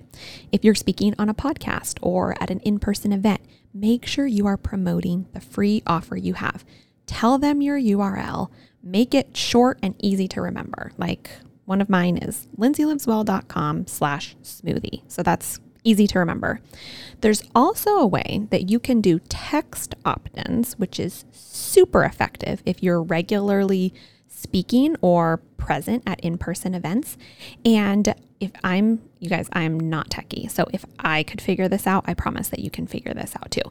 If 0.51 0.63
you're 0.63 0.75
speaking 0.75 1.13
on 1.19 1.29
a 1.29 1.33
podcast 1.33 1.99
or 2.01 2.41
at 2.41 2.49
an 2.49 2.61
in 2.61 2.79
person 2.79 3.11
event, 3.11 3.41
make 3.73 4.05
sure 4.05 4.25
you 4.25 4.47
are 4.47 4.57
promoting 4.57 5.27
the 5.33 5.41
free 5.41 5.83
offer 5.85 6.15
you 6.15 6.35
have. 6.35 6.65
Tell 7.05 7.37
them 7.37 7.61
your 7.61 7.79
URL, 7.79 8.49
make 8.81 9.13
it 9.13 9.35
short 9.35 9.79
and 9.83 9.95
easy 9.99 10.27
to 10.29 10.41
remember. 10.41 10.91
Like 10.97 11.29
one 11.65 11.81
of 11.81 11.89
mine 11.89 12.17
is 12.17 12.47
lindsayliveswell.com 12.57 13.87
slash 13.87 14.35
smoothie. 14.41 15.01
So 15.07 15.21
that's 15.21 15.59
easy 15.83 16.07
to 16.07 16.19
remember. 16.19 16.59
There's 17.21 17.43
also 17.55 17.97
a 17.97 18.07
way 18.07 18.47
that 18.51 18.69
you 18.69 18.79
can 18.79 19.01
do 19.01 19.19
text 19.29 19.95
opt 20.05 20.37
ins, 20.37 20.73
which 20.77 20.99
is 20.99 21.25
super 21.31 22.03
effective 22.03 22.61
if 22.65 22.83
you're 22.83 23.01
regularly 23.01 23.93
speaking 24.37 24.95
or 25.01 25.37
present 25.57 26.03
at 26.05 26.19
in 26.19 26.37
person 26.37 26.75
events. 26.75 27.17
And 27.65 28.13
if 28.39 28.51
I'm, 28.63 29.01
you 29.19 29.29
guys, 29.29 29.49
I'm 29.53 29.79
not 29.79 30.09
techie. 30.09 30.49
So 30.49 30.65
if 30.71 30.85
I 30.99 31.23
could 31.23 31.41
figure 31.41 31.67
this 31.67 31.87
out, 31.87 32.03
I 32.07 32.13
promise 32.13 32.49
that 32.49 32.59
you 32.59 32.69
can 32.69 32.87
figure 32.87 33.13
this 33.13 33.35
out 33.35 33.51
too. 33.51 33.61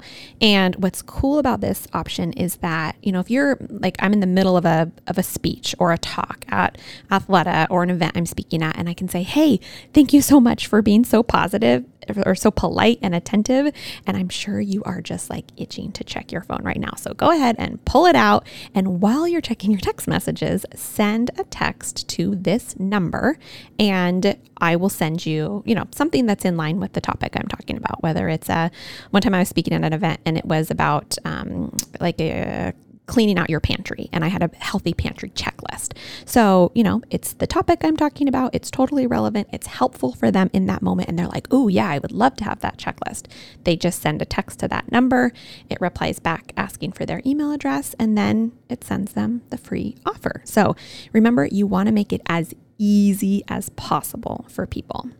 And 0.40 0.76
what's 0.76 1.02
cool 1.02 1.38
about 1.38 1.60
this 1.60 1.86
option 1.92 2.32
is 2.32 2.56
that, 2.56 2.96
you 3.02 3.12
know, 3.12 3.20
if 3.20 3.30
you're 3.30 3.58
like, 3.68 3.96
I'm 4.00 4.12
in 4.12 4.20
the 4.20 4.26
middle 4.26 4.56
of 4.56 4.64
a, 4.64 4.90
of 5.06 5.18
a 5.18 5.22
speech 5.22 5.74
or 5.78 5.92
a 5.92 5.98
talk 5.98 6.44
at 6.48 6.78
Athleta 7.10 7.66
or 7.70 7.82
an 7.82 7.90
event 7.90 8.16
I'm 8.16 8.26
speaking 8.26 8.62
at, 8.62 8.76
and 8.76 8.88
I 8.88 8.94
can 8.94 9.08
say, 9.08 9.22
Hey, 9.22 9.60
thank 9.92 10.12
you 10.12 10.22
so 10.22 10.40
much 10.40 10.66
for 10.66 10.82
being 10.82 11.04
so 11.04 11.22
positive 11.22 11.84
or 12.24 12.34
so 12.34 12.50
polite 12.50 12.98
and 13.02 13.14
attentive. 13.14 13.72
And 14.06 14.16
I'm 14.16 14.28
sure 14.28 14.60
you 14.60 14.82
are 14.84 15.00
just 15.00 15.30
like 15.30 15.46
itching 15.56 15.92
to 15.92 16.04
check 16.04 16.32
your 16.32 16.42
phone 16.42 16.62
right 16.62 16.78
now. 16.78 16.94
So 16.96 17.14
go 17.14 17.30
ahead 17.30 17.56
and 17.58 17.84
pull 17.84 18.06
it 18.06 18.16
out. 18.16 18.46
And 18.74 19.00
while 19.00 19.26
you're 19.26 19.40
checking 19.40 19.70
your 19.70 19.80
text 19.80 20.06
messages, 20.06 20.64
send 20.74 21.30
a 21.38 21.44
text 21.44 22.08
to 22.10 22.34
this 22.36 22.78
number 22.78 23.38
and 23.78 24.36
I 24.58 24.76
will 24.76 24.88
send 24.88 25.26
you, 25.26 25.35
you 25.36 25.74
know, 25.74 25.86
something 25.92 26.26
that's 26.26 26.44
in 26.44 26.56
line 26.56 26.80
with 26.80 26.92
the 26.92 27.00
topic 27.00 27.32
I'm 27.36 27.48
talking 27.48 27.76
about. 27.76 28.02
Whether 28.02 28.28
it's 28.28 28.48
a 28.48 28.70
one 29.10 29.22
time 29.22 29.34
I 29.34 29.40
was 29.40 29.48
speaking 29.48 29.74
at 29.74 29.84
an 29.84 29.92
event 29.92 30.20
and 30.24 30.36
it 30.36 30.44
was 30.44 30.70
about 30.70 31.16
um, 31.24 31.76
like 32.00 32.20
a 32.20 32.74
cleaning 33.06 33.38
out 33.38 33.48
your 33.48 33.60
pantry 33.60 34.08
and 34.12 34.24
I 34.24 34.28
had 34.28 34.42
a 34.42 34.50
healthy 34.58 34.92
pantry 34.92 35.30
checklist. 35.30 35.96
So, 36.24 36.72
you 36.74 36.82
know, 36.82 37.02
it's 37.10 37.34
the 37.34 37.46
topic 37.46 37.80
I'm 37.82 37.96
talking 37.96 38.28
about. 38.28 38.54
It's 38.54 38.70
totally 38.70 39.06
relevant. 39.06 39.48
It's 39.52 39.66
helpful 39.66 40.12
for 40.12 40.30
them 40.30 40.50
in 40.52 40.66
that 40.66 40.82
moment. 40.82 41.08
And 41.08 41.18
they're 41.18 41.28
like, 41.28 41.46
oh, 41.50 41.68
yeah, 41.68 41.88
I 41.88 41.98
would 41.98 42.12
love 42.12 42.36
to 42.36 42.44
have 42.44 42.60
that 42.60 42.78
checklist. 42.78 43.26
They 43.64 43.76
just 43.76 44.02
send 44.02 44.20
a 44.22 44.24
text 44.24 44.58
to 44.60 44.68
that 44.68 44.90
number. 44.90 45.32
It 45.70 45.80
replies 45.80 46.18
back 46.18 46.52
asking 46.56 46.92
for 46.92 47.06
their 47.06 47.22
email 47.24 47.52
address 47.52 47.94
and 47.98 48.18
then 48.18 48.52
it 48.68 48.84
sends 48.84 49.12
them 49.12 49.42
the 49.50 49.58
free 49.58 49.96
offer. 50.04 50.42
So 50.44 50.74
remember, 51.12 51.46
you 51.46 51.66
want 51.66 51.86
to 51.86 51.92
make 51.92 52.12
it 52.12 52.22
as 52.26 52.54
easy 52.78 53.42
as 53.48 53.68
possible 53.70 54.46
for 54.48 54.66
people. 54.66 55.10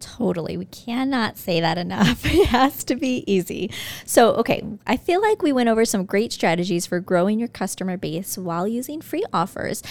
Totally. 0.00 0.56
We 0.56 0.66
cannot 0.66 1.36
say 1.38 1.60
that 1.60 1.76
enough. 1.76 2.24
It 2.38 2.48
has 2.48 2.84
to 2.84 2.94
be 2.94 3.24
easy. 3.26 3.70
So, 4.04 4.32
okay, 4.34 4.62
I 4.86 4.96
feel 4.96 5.20
like 5.20 5.42
we 5.42 5.52
went 5.52 5.68
over 5.68 5.84
some 5.84 6.04
great 6.04 6.32
strategies 6.32 6.86
for 6.86 7.00
growing 7.00 7.38
your 7.38 7.48
customer 7.48 7.96
base 7.96 8.38
while 8.38 8.68
using 8.68 9.00
free 9.00 9.24
offers. 9.32 9.82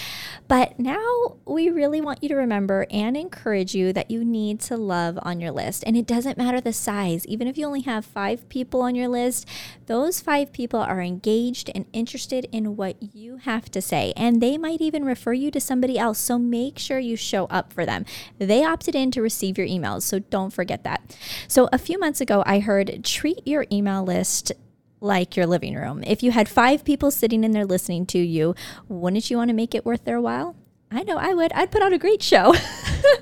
But 0.47 0.79
now 0.79 1.37
we 1.45 1.69
really 1.69 1.99
want 1.99 2.23
you 2.23 2.29
to 2.29 2.35
remember 2.35 2.85
and 2.89 3.17
encourage 3.17 3.75
you 3.75 3.91
that 3.93 4.09
you 4.09 4.23
need 4.23 4.61
to 4.61 4.77
love 4.77 5.19
on 5.23 5.41
your 5.41 5.51
list. 5.51 5.83
And 5.85 5.97
it 5.97 6.07
doesn't 6.07 6.37
matter 6.37 6.61
the 6.61 6.71
size, 6.71 7.25
even 7.25 7.47
if 7.47 7.57
you 7.57 7.65
only 7.65 7.81
have 7.81 8.05
five 8.05 8.47
people 8.47 8.81
on 8.81 8.95
your 8.95 9.09
list, 9.09 9.45
those 9.87 10.21
five 10.21 10.53
people 10.53 10.79
are 10.79 11.01
engaged 11.01 11.69
and 11.75 11.85
interested 11.91 12.47
in 12.51 12.77
what 12.77 12.95
you 13.13 13.37
have 13.37 13.69
to 13.71 13.81
say. 13.81 14.13
And 14.15 14.41
they 14.41 14.57
might 14.57 14.79
even 14.79 15.03
refer 15.03 15.33
you 15.33 15.51
to 15.51 15.59
somebody 15.59 15.99
else. 15.99 16.19
So 16.19 16.39
make 16.39 16.79
sure 16.79 16.99
you 16.99 17.17
show 17.17 17.45
up 17.45 17.73
for 17.73 17.85
them. 17.85 18.05
They 18.37 18.63
opted 18.63 18.95
in 18.95 19.11
to 19.11 19.21
receive 19.21 19.57
your 19.57 19.67
email 19.67 19.96
emails. 19.97 20.03
So 20.03 20.19
don't 20.19 20.51
forget 20.51 20.83
that. 20.83 21.17
So 21.47 21.69
a 21.71 21.77
few 21.77 21.99
months 21.99 22.21
ago, 22.21 22.43
I 22.45 22.59
heard 22.59 23.03
treat 23.03 23.45
your 23.45 23.65
email 23.71 24.03
list 24.03 24.51
like 24.99 25.35
your 25.35 25.45
living 25.45 25.75
room. 25.75 26.03
If 26.05 26.23
you 26.23 26.31
had 26.31 26.49
five 26.49 26.83
people 26.83 27.11
sitting 27.11 27.43
in 27.43 27.51
there 27.51 27.65
listening 27.65 28.05
to 28.07 28.19
you, 28.19 28.55
wouldn't 28.87 29.29
you 29.29 29.37
want 29.37 29.49
to 29.49 29.53
make 29.53 29.75
it 29.75 29.85
worth 29.85 30.05
their 30.05 30.19
while? 30.19 30.55
I 30.89 31.03
know 31.03 31.17
I 31.17 31.33
would. 31.33 31.51
I'd 31.51 31.69
put 31.69 31.83
on 31.83 31.93
a 31.93 31.99
great 31.99 32.23
show. 32.23 32.55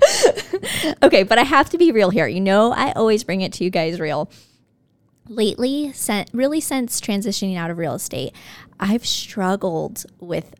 okay, 1.02 1.24
but 1.24 1.38
I 1.38 1.42
have 1.42 1.68
to 1.70 1.78
be 1.78 1.90
real 1.90 2.10
here. 2.10 2.28
You 2.28 2.40
know, 2.40 2.72
I 2.72 2.92
always 2.92 3.24
bring 3.24 3.40
it 3.40 3.52
to 3.54 3.64
you 3.64 3.70
guys 3.70 3.98
real. 3.98 4.30
Lately, 5.28 5.92
really 6.32 6.60
since 6.60 7.00
transitioning 7.00 7.56
out 7.56 7.72
of 7.72 7.78
real 7.78 7.94
estate, 7.94 8.32
I've 8.78 9.04
struggled 9.04 10.06
with 10.20 10.54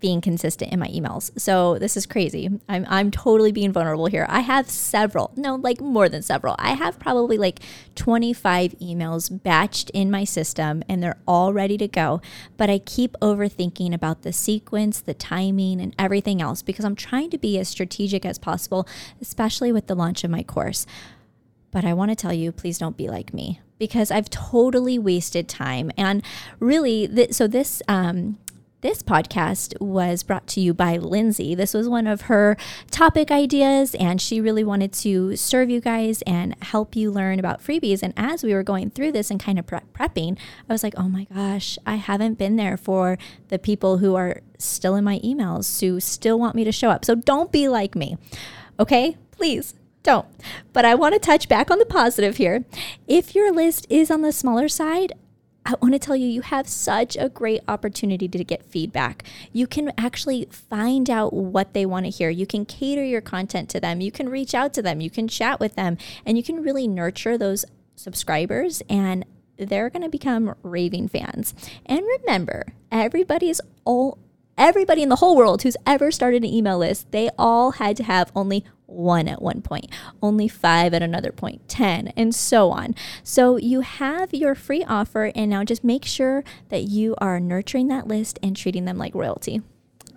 being 0.00 0.20
consistent 0.20 0.72
in 0.72 0.78
my 0.78 0.88
emails. 0.88 1.30
So 1.40 1.78
this 1.78 1.96
is 1.96 2.06
crazy. 2.06 2.48
I'm 2.68 2.86
I'm 2.88 3.10
totally 3.10 3.52
being 3.52 3.72
vulnerable 3.72 4.06
here. 4.06 4.26
I 4.28 4.40
have 4.40 4.70
several, 4.70 5.32
no, 5.36 5.56
like 5.56 5.80
more 5.80 6.08
than 6.08 6.22
several. 6.22 6.54
I 6.58 6.74
have 6.74 6.98
probably 6.98 7.38
like 7.38 7.60
25 7.94 8.72
emails 8.80 9.30
batched 9.30 9.90
in 9.94 10.10
my 10.10 10.24
system 10.24 10.82
and 10.88 11.02
they're 11.02 11.18
all 11.26 11.52
ready 11.52 11.78
to 11.78 11.88
go, 11.88 12.20
but 12.56 12.70
I 12.70 12.78
keep 12.78 13.16
overthinking 13.22 13.94
about 13.94 14.22
the 14.22 14.32
sequence, 14.32 15.00
the 15.00 15.14
timing 15.14 15.80
and 15.80 15.94
everything 15.98 16.42
else 16.42 16.62
because 16.62 16.84
I'm 16.84 16.96
trying 16.96 17.30
to 17.30 17.38
be 17.38 17.58
as 17.58 17.68
strategic 17.68 18.24
as 18.24 18.38
possible, 18.38 18.86
especially 19.20 19.72
with 19.72 19.86
the 19.86 19.94
launch 19.94 20.24
of 20.24 20.30
my 20.30 20.42
course. 20.42 20.86
But 21.70 21.84
I 21.84 21.94
want 21.94 22.10
to 22.10 22.16
tell 22.16 22.32
you, 22.32 22.52
please 22.52 22.78
don't 22.78 22.96
be 22.96 23.08
like 23.08 23.34
me 23.34 23.60
because 23.78 24.10
I've 24.10 24.30
totally 24.30 24.98
wasted 24.98 25.48
time. 25.48 25.90
And 25.96 26.22
really, 26.58 27.06
th- 27.08 27.32
so 27.32 27.46
this 27.46 27.82
um, 27.88 28.38
this 28.86 29.02
podcast 29.02 29.74
was 29.80 30.22
brought 30.22 30.46
to 30.46 30.60
you 30.60 30.72
by 30.72 30.96
Lindsay. 30.96 31.56
This 31.56 31.74
was 31.74 31.88
one 31.88 32.06
of 32.06 32.22
her 32.22 32.56
topic 32.92 33.32
ideas, 33.32 33.96
and 33.96 34.20
she 34.22 34.40
really 34.40 34.62
wanted 34.62 34.92
to 34.92 35.34
serve 35.34 35.68
you 35.70 35.80
guys 35.80 36.22
and 36.22 36.54
help 36.62 36.94
you 36.94 37.10
learn 37.10 37.40
about 37.40 37.60
freebies. 37.60 38.00
And 38.00 38.14
as 38.16 38.44
we 38.44 38.54
were 38.54 38.62
going 38.62 38.90
through 38.90 39.10
this 39.10 39.28
and 39.28 39.40
kind 39.40 39.58
of 39.58 39.66
pre- 39.66 39.80
prepping, 39.92 40.38
I 40.70 40.72
was 40.72 40.84
like, 40.84 40.94
oh 40.96 41.08
my 41.08 41.26
gosh, 41.34 41.80
I 41.84 41.96
haven't 41.96 42.38
been 42.38 42.54
there 42.54 42.76
for 42.76 43.18
the 43.48 43.58
people 43.58 43.98
who 43.98 44.14
are 44.14 44.40
still 44.56 44.94
in 44.94 45.02
my 45.02 45.18
emails, 45.18 45.80
who 45.80 45.98
still 45.98 46.38
want 46.38 46.54
me 46.54 46.62
to 46.62 46.70
show 46.70 46.90
up. 46.90 47.04
So 47.04 47.16
don't 47.16 47.50
be 47.50 47.66
like 47.66 47.96
me, 47.96 48.16
okay? 48.78 49.16
Please 49.32 49.74
don't. 50.04 50.28
But 50.72 50.84
I 50.84 50.94
want 50.94 51.14
to 51.14 51.18
touch 51.18 51.48
back 51.48 51.72
on 51.72 51.80
the 51.80 51.86
positive 51.86 52.36
here. 52.36 52.64
If 53.08 53.34
your 53.34 53.50
list 53.50 53.88
is 53.90 54.12
on 54.12 54.22
the 54.22 54.30
smaller 54.30 54.68
side, 54.68 55.12
I 55.66 55.74
want 55.82 55.94
to 55.94 55.98
tell 55.98 56.14
you, 56.14 56.28
you 56.28 56.42
have 56.42 56.68
such 56.68 57.16
a 57.16 57.28
great 57.28 57.60
opportunity 57.66 58.28
to 58.28 58.44
get 58.44 58.64
feedback. 58.64 59.24
You 59.52 59.66
can 59.66 59.92
actually 59.98 60.46
find 60.50 61.10
out 61.10 61.32
what 61.32 61.74
they 61.74 61.84
want 61.84 62.06
to 62.06 62.10
hear. 62.10 62.30
You 62.30 62.46
can 62.46 62.64
cater 62.64 63.04
your 63.04 63.20
content 63.20 63.68
to 63.70 63.80
them. 63.80 64.00
You 64.00 64.12
can 64.12 64.28
reach 64.28 64.54
out 64.54 64.72
to 64.74 64.82
them. 64.82 65.00
You 65.00 65.10
can 65.10 65.26
chat 65.26 65.58
with 65.58 65.74
them, 65.74 65.98
and 66.24 66.36
you 66.36 66.44
can 66.44 66.62
really 66.62 66.86
nurture 66.86 67.36
those 67.36 67.64
subscribers 67.96 68.82
and 68.88 69.24
they're 69.58 69.90
going 69.90 70.02
to 70.02 70.08
become 70.08 70.54
raving 70.62 71.08
fans. 71.08 71.54
And 71.86 72.02
remember, 72.20 72.74
everybody 72.92 73.48
is 73.48 73.62
all 73.84 74.18
everybody 74.58 75.02
in 75.02 75.08
the 75.08 75.16
whole 75.16 75.36
world 75.36 75.62
who's 75.62 75.76
ever 75.86 76.10
started 76.10 76.44
an 76.44 76.50
email 76.50 76.78
list, 76.78 77.10
they 77.12 77.30
all 77.38 77.72
had 77.72 77.96
to 77.98 78.04
have 78.04 78.32
only 78.34 78.64
one 78.86 79.28
at 79.28 79.42
one 79.42 79.62
point, 79.62 79.86
only 80.22 80.48
five 80.48 80.94
at 80.94 81.02
another 81.02 81.32
point, 81.32 81.68
10, 81.68 82.08
and 82.16 82.34
so 82.34 82.70
on. 82.70 82.94
So 83.22 83.56
you 83.56 83.80
have 83.80 84.32
your 84.32 84.54
free 84.54 84.84
offer, 84.84 85.32
and 85.34 85.50
now 85.50 85.64
just 85.64 85.84
make 85.84 86.04
sure 86.04 86.44
that 86.68 86.84
you 86.84 87.14
are 87.18 87.40
nurturing 87.40 87.88
that 87.88 88.06
list 88.06 88.38
and 88.42 88.56
treating 88.56 88.84
them 88.84 88.98
like 88.98 89.14
royalty. 89.14 89.62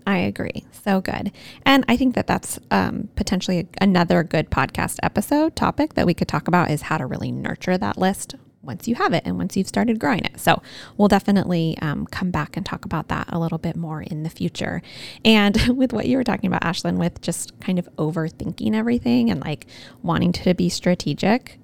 I 0.06 0.17
agree. 0.19 0.65
So 0.71 1.02
good. 1.02 1.32
And 1.65 1.86
I 1.88 1.95
think 1.95 2.15
that 2.15 2.25
that's 2.25 2.60
um, 2.71 3.10
potentially 3.15 3.67
another 3.80 4.23
good 4.23 4.49
podcast 4.49 4.97
episode 5.04 5.56
topic 5.56 5.93
that 5.93 6.06
we 6.06 6.13
could 6.13 6.28
talk 6.28 6.47
about 6.47 6.71
is 6.71 6.84
how 6.84 6.97
to 6.97 7.06
really 7.06 7.32
nurture 7.32 7.78
that 7.78 7.97
list 7.97 8.36
once 8.62 8.88
you 8.88 8.95
have 8.95 9.13
it 9.13 9.24
and 9.26 9.38
once 9.38 9.56
you've 9.56 9.67
started 9.67 10.00
growing 10.00 10.24
it. 10.26 10.39
So 10.39 10.62
we'll 10.98 11.08
definitely 11.08 11.78
um, 11.82 12.06
come 12.08 12.32
back 12.32 12.58
and 12.58 12.65
talk 12.65 12.86
about 12.86 13.08
that 13.08 13.28
a 13.30 13.39
little 13.39 13.58
bit 13.58 13.76
more 13.76 14.02
in 14.02 14.24
the 14.24 14.30
future. 14.30 14.82
And 15.24 15.58
with 15.78 15.93
what 15.93 16.08
you 16.08 16.17
were 16.17 16.24
talking 16.24 16.48
about, 16.48 16.62
Ashlynn, 16.62 16.98
with 16.98 17.22
just 17.22 17.60
kind 17.60 17.80
of 17.80 17.88
overthinking 17.95 18.74
everything 18.74 19.30
and 19.30 19.41
like 19.41 19.65
wanting 20.02 20.32
to 20.34 20.54
be 20.54 20.69
strategic, 20.69 21.60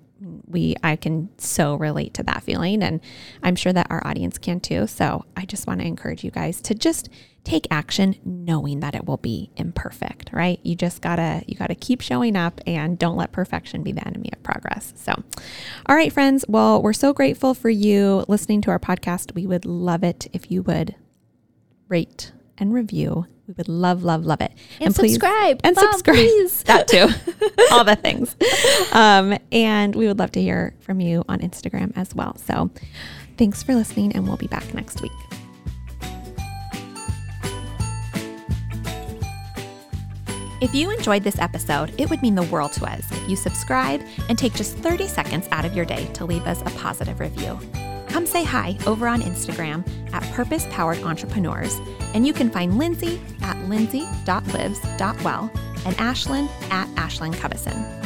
we 0.48 0.76
I 0.84 0.96
can 0.96 1.30
so 1.38 1.76
relate 1.76 2.14
to 2.16 2.24
that 2.24 2.44
feeling 2.44 2.84
and 2.84 3.02
I'm 3.44 3.56
sure 3.56 3.74
that 3.74 3.88
our 3.90 4.06
audience 4.06 4.38
can 4.38 4.60
too. 4.60 4.88
So 4.88 5.26
I 5.36 5.46
just 5.46 5.68
want 5.68 5.82
to 5.82 5.88
encourage 5.88 6.24
you 6.24 6.32
guys 6.32 6.62
to 6.62 6.74
just 6.74 7.10
take 7.44 7.68
action 7.70 8.16
knowing 8.26 8.80
that 8.80 8.96
it 8.96 9.06
will 9.06 9.18
be 9.18 9.52
imperfect, 9.56 10.32
right? 10.34 10.60
You 10.64 10.76
just 10.76 11.02
got 11.02 11.18
to 11.18 11.44
you 11.48 11.56
got 11.56 11.68
to 11.68 11.76
keep 11.76 12.02
showing 12.02 12.36
up 12.36 12.60
and 12.66 12.98
don't 12.98 13.18
let 13.18 13.32
perfection 13.32 13.84
be 13.84 13.92
the 13.92 14.06
enemy 14.08 14.30
of 14.34 14.42
progress. 14.44 14.94
So 14.96 15.14
all 15.86 15.96
right 15.96 16.12
friends, 16.12 16.46
well, 16.48 16.82
we're 16.82 16.94
so 16.94 17.14
grateful 17.14 17.54
for 17.54 17.70
you 17.70 18.26
listening 18.28 18.62
to 18.62 18.72
our 18.72 18.80
podcast. 18.80 19.36
We 19.36 19.46
would 19.46 19.66
love 19.66 20.04
it 20.04 20.28
if 20.34 20.52
you 20.52 20.64
would 20.64 20.96
rate 21.88 22.32
and 22.58 22.74
review. 22.74 23.28
We 23.48 23.54
would 23.58 23.70
love, 23.70 24.04
love, 24.04 24.26
love 24.26 24.42
it. 24.42 24.52
And, 24.80 24.88
and 24.88 24.96
please, 24.96 25.14
subscribe. 25.14 25.62
And 25.64 25.78
subscribe. 25.78 26.16
Please. 26.16 26.64
That 26.66 26.88
too. 26.88 27.08
All 27.72 27.84
the 27.84 27.96
things. 27.96 28.36
Um, 28.92 29.38
and 29.52 29.96
we 29.96 30.08
would 30.08 30.18
love 30.18 30.32
to 30.32 30.42
hear 30.42 30.74
from 30.80 31.00
you 31.00 31.24
on 31.30 31.40
Instagram 31.40 31.94
as 31.96 32.16
well. 32.16 32.36
So 32.38 32.72
thanks 33.38 33.62
for 33.62 33.76
listening, 33.76 34.14
and 34.14 34.28
we'll 34.28 34.38
be 34.38 34.48
back 34.48 34.74
next 34.74 35.02
week. 35.02 35.12
If 40.62 40.74
you 40.74 40.90
enjoyed 40.90 41.24
this 41.24 41.38
episode, 41.38 41.94
it 42.00 42.10
would 42.10 42.22
mean 42.22 42.34
the 42.34 42.44
world 42.44 42.72
to 42.74 42.86
us 42.86 43.04
if 43.12 43.30
you 43.30 43.36
subscribe 43.36 44.02
and 44.30 44.38
take 44.38 44.54
just 44.54 44.78
30 44.78 45.08
seconds 45.08 45.48
out 45.52 45.66
of 45.66 45.76
your 45.76 45.86
day 45.86 46.06
to 46.14 46.26
leave 46.26 46.48
us 46.48 46.62
a 46.62 46.72
positive 46.80 47.20
review. 47.20 47.60
Come 48.16 48.26
say 48.26 48.46
hi 48.46 48.78
over 48.88 49.10
on 49.10 49.22
Instagram 49.22 49.86
at 50.14 50.24
Purpose 50.32 50.66
Powered 50.70 51.00
Entrepreneurs, 51.00 51.78
and 52.14 52.26
you 52.26 52.32
can 52.32 52.50
find 52.50 52.78
Lindsay 52.78 53.20
at 53.42 53.58
lindsay.lives.well 53.68 55.52
and 55.86 55.96
Ashlynn 55.98 56.48
at 56.72 56.88
Ashlynn 56.96 57.34
Cubison. 57.34 58.05